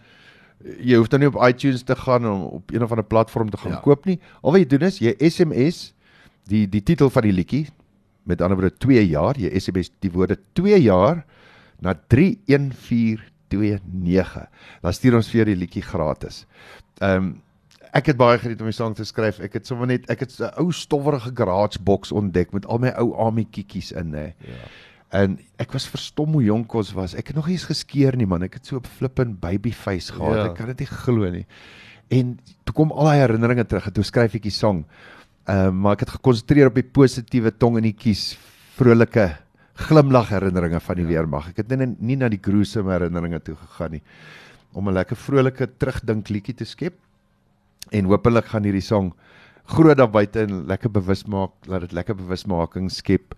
jy 0.81 0.95
hoef 0.97 1.07
dan 1.07 1.19
nie 1.19 1.27
op 1.29 1.37
iTunes 1.47 1.83
te 1.83 1.95
gaan 1.95 2.25
om 2.25 2.41
op 2.59 2.71
een 2.73 2.83
of 2.83 2.89
ander 2.89 3.05
platform 3.05 3.49
te 3.49 3.57
gaan 3.57 3.71
Ja. 3.71 3.79
koop 3.83 4.05
nie. 4.05 4.19
Al 4.41 4.51
wat 4.51 4.59
jy 4.61 4.67
doen 4.67 4.81
is 4.87 4.97
jy 4.99 5.15
SMS 5.19 5.93
die 6.49 6.67
die 6.67 6.81
titel 6.83 7.09
van 7.09 7.23
die 7.23 7.31
liedjie 7.33 7.67
met 8.25 8.41
ander 8.41 8.57
woorde 8.57 8.77
2 8.77 9.07
jaar, 9.07 9.37
jy 9.37 9.49
SMS 9.59 9.91
die 10.01 10.11
woorde 10.11 10.37
2 10.53 10.81
jaar 10.81 11.25
na 11.79 11.93
31429. 13.49 14.47
Dan 14.81 14.93
stuur 14.93 15.15
ons 15.19 15.29
vir 15.31 15.45
die 15.51 15.55
liedjie 15.59 15.83
gratis. 15.85 16.45
Ehm 17.01 17.15
um, 17.23 17.33
ek 17.95 18.09
het 18.11 18.17
baie 18.19 18.35
geniet 18.41 18.59
om 18.59 18.67
die 18.67 18.75
sang 18.75 18.91
te 18.95 19.05
skryf. 19.07 19.37
Ek 19.39 19.53
het 19.55 19.67
sommer 19.69 19.87
net 19.87 20.09
ek 20.11 20.19
het 20.25 20.33
'n 20.39 20.49
ou 20.59 20.71
stowwerige 20.71 21.31
garage 21.33 21.79
box 21.79 22.11
ontdek 22.11 22.51
met 22.51 22.65
al 22.65 22.77
my 22.79 22.89
ou 22.99 23.13
Ami 23.27 23.45
kiekies 23.45 23.91
in 23.91 24.13
hè. 24.13 24.25
Ja. 24.25 24.33
En 25.09 25.37
ek 25.61 25.71
was 25.71 25.87
verstom 25.87 26.33
hoe 26.33 26.43
jonk 26.43 26.73
ons 26.73 26.91
was. 26.97 27.13
Ek 27.13 27.27
het 27.27 27.35
nog 27.35 27.47
nie 27.47 27.57
eens 27.57 27.69
geskeer 27.69 28.17
nie 28.17 28.25
man. 28.25 28.43
Ek 28.43 28.53
het 28.53 28.65
so 28.65 28.77
'n 28.77 28.83
flippin 28.97 29.35
baby 29.39 29.71
face 29.71 30.11
gehad. 30.11 30.35
Ja. 30.35 30.45
Ek 30.49 30.55
kan 30.55 30.67
dit 30.67 30.79
nie 30.79 30.87
glo 30.87 31.29
nie. 31.29 31.45
En 32.09 32.39
toe 32.63 32.73
kom 32.73 32.91
al 32.91 33.05
daai 33.05 33.19
herinneringe 33.19 33.65
terug 33.65 33.91
toe 33.91 34.03
skryf 34.03 34.35
ek 34.35 34.43
die 34.43 34.51
sang. 34.51 34.85
Ehm 35.47 35.67
uh, 35.67 35.71
maar 35.71 35.93
ek 35.93 35.99
het 35.99 36.09
gekonsentreer 36.09 36.67
op 36.67 36.75
die 36.75 36.83
positiewe 36.83 37.51
tong 37.51 37.77
in 37.77 37.83
die 37.83 37.93
kies, 37.93 38.37
vrolike 38.77 39.37
glimlag 39.75 40.29
herinneringe 40.29 40.79
van 40.79 40.95
die 40.95 41.03
ja. 41.03 41.09
weermag. 41.09 41.49
Ek 41.49 41.57
het 41.57 41.69
nie, 41.77 41.95
nie 41.99 42.15
na 42.15 42.29
die 42.29 42.41
gruesome 42.41 42.91
herinneringe 42.91 43.39
toe 43.39 43.55
gegaan 43.55 43.91
nie 43.91 44.03
om 44.75 44.89
'n 44.89 44.93
lekker 44.93 45.15
vrolike 45.15 45.67
terugdink 45.77 46.29
liedjie 46.29 46.55
te 46.55 46.65
skep. 46.65 46.93
En 47.91 48.05
hopelik 48.05 48.45
gaan 48.45 48.63
hierdie 48.63 48.81
sang 48.81 49.13
groot 49.65 49.97
daar 49.97 50.09
buite 50.11 50.39
en 50.45 50.65
lekker 50.69 50.89
bewus 50.91 51.23
maak, 51.31 51.51
laat 51.67 51.81
dit 51.87 51.93
lekker 51.97 52.15
bewusmaking 52.15 52.91
skep 52.91 53.33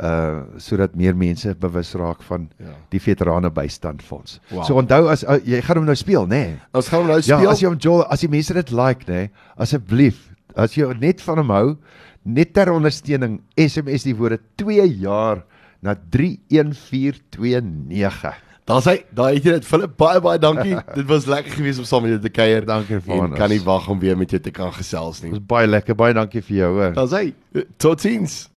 uh 0.00 0.40
sodat 0.56 0.94
meer 0.96 1.12
mense 1.16 1.52
bewus 1.60 1.90
raak 2.00 2.22
van 2.24 2.46
Ja. 2.58 2.64
die 2.90 3.00
veterane 3.00 3.50
bystandfonds. 3.52 4.38
Wow. 4.50 4.64
So 4.64 4.74
onthou 4.80 5.08
as 5.12 5.22
uh, 5.24 5.36
jy 5.44 5.60
gaan 5.62 5.76
hom 5.76 5.84
nou 5.86 5.94
speel, 5.96 6.24
nê? 6.26 6.28
Nee? 6.28 6.56
Ons 6.72 6.88
gaan 6.88 7.00
hom 7.04 7.08
nou 7.12 7.20
Ja, 7.20 7.36
speel. 7.36 7.50
as 7.50 7.60
jy 7.60 7.68
hom 7.68 7.76
Joel, 7.78 8.04
as 8.08 8.20
die 8.24 8.28
mense 8.32 8.54
dit 8.54 8.70
like, 8.72 9.04
nê, 9.08 9.14
nee, 9.26 9.30
asseblief, 9.56 10.30
as 10.56 10.74
jy 10.76 10.88
net 11.00 11.20
van 11.20 11.38
hom 11.42 11.50
hou, 11.52 11.76
net 12.24 12.54
ter 12.54 12.72
ondersteuning, 12.72 13.40
SMS 13.58 14.02
die 14.08 14.14
woorde 14.16 14.38
2 14.56 14.86
jaar 15.02 15.42
na 15.82 15.94
31429. 15.94 18.34
Daar's 18.64 18.84
hy. 18.86 19.00
Daai 19.10 19.34
het 19.34 19.44
jy 19.44 19.52
dit 19.56 19.64
Philip 19.66 19.96
baie 19.98 20.20
baie 20.22 20.38
dankie. 20.38 20.76
dit 20.98 21.06
was 21.10 21.26
lekker 21.26 21.52
geweest 21.52 21.78
om 21.82 21.84
saam 21.88 22.02
met 22.06 22.10
jou 22.14 22.20
te 22.22 22.30
kuier. 22.30 22.64
Dankie 22.66 22.94
En 23.00 23.02
Vanus. 23.02 23.38
kan 23.38 23.50
nie 23.50 23.60
wag 23.66 23.88
om 23.90 23.98
weer 23.98 24.16
met 24.16 24.30
jou 24.30 24.40
te 24.42 24.50
kan 24.54 24.72
gesels 24.72 25.20
Dit 25.20 25.30
nie. 25.30 25.38
was 25.38 25.46
baie 25.46 25.66
lekker. 25.66 25.94
Baie 25.98 26.14
dankie 26.14 26.42
vir 26.42 26.56
jou, 26.56 26.72
hoor. 26.78 26.92
Daar's 26.94 27.10
hy. 27.10 27.32
Totiens. 27.76 28.48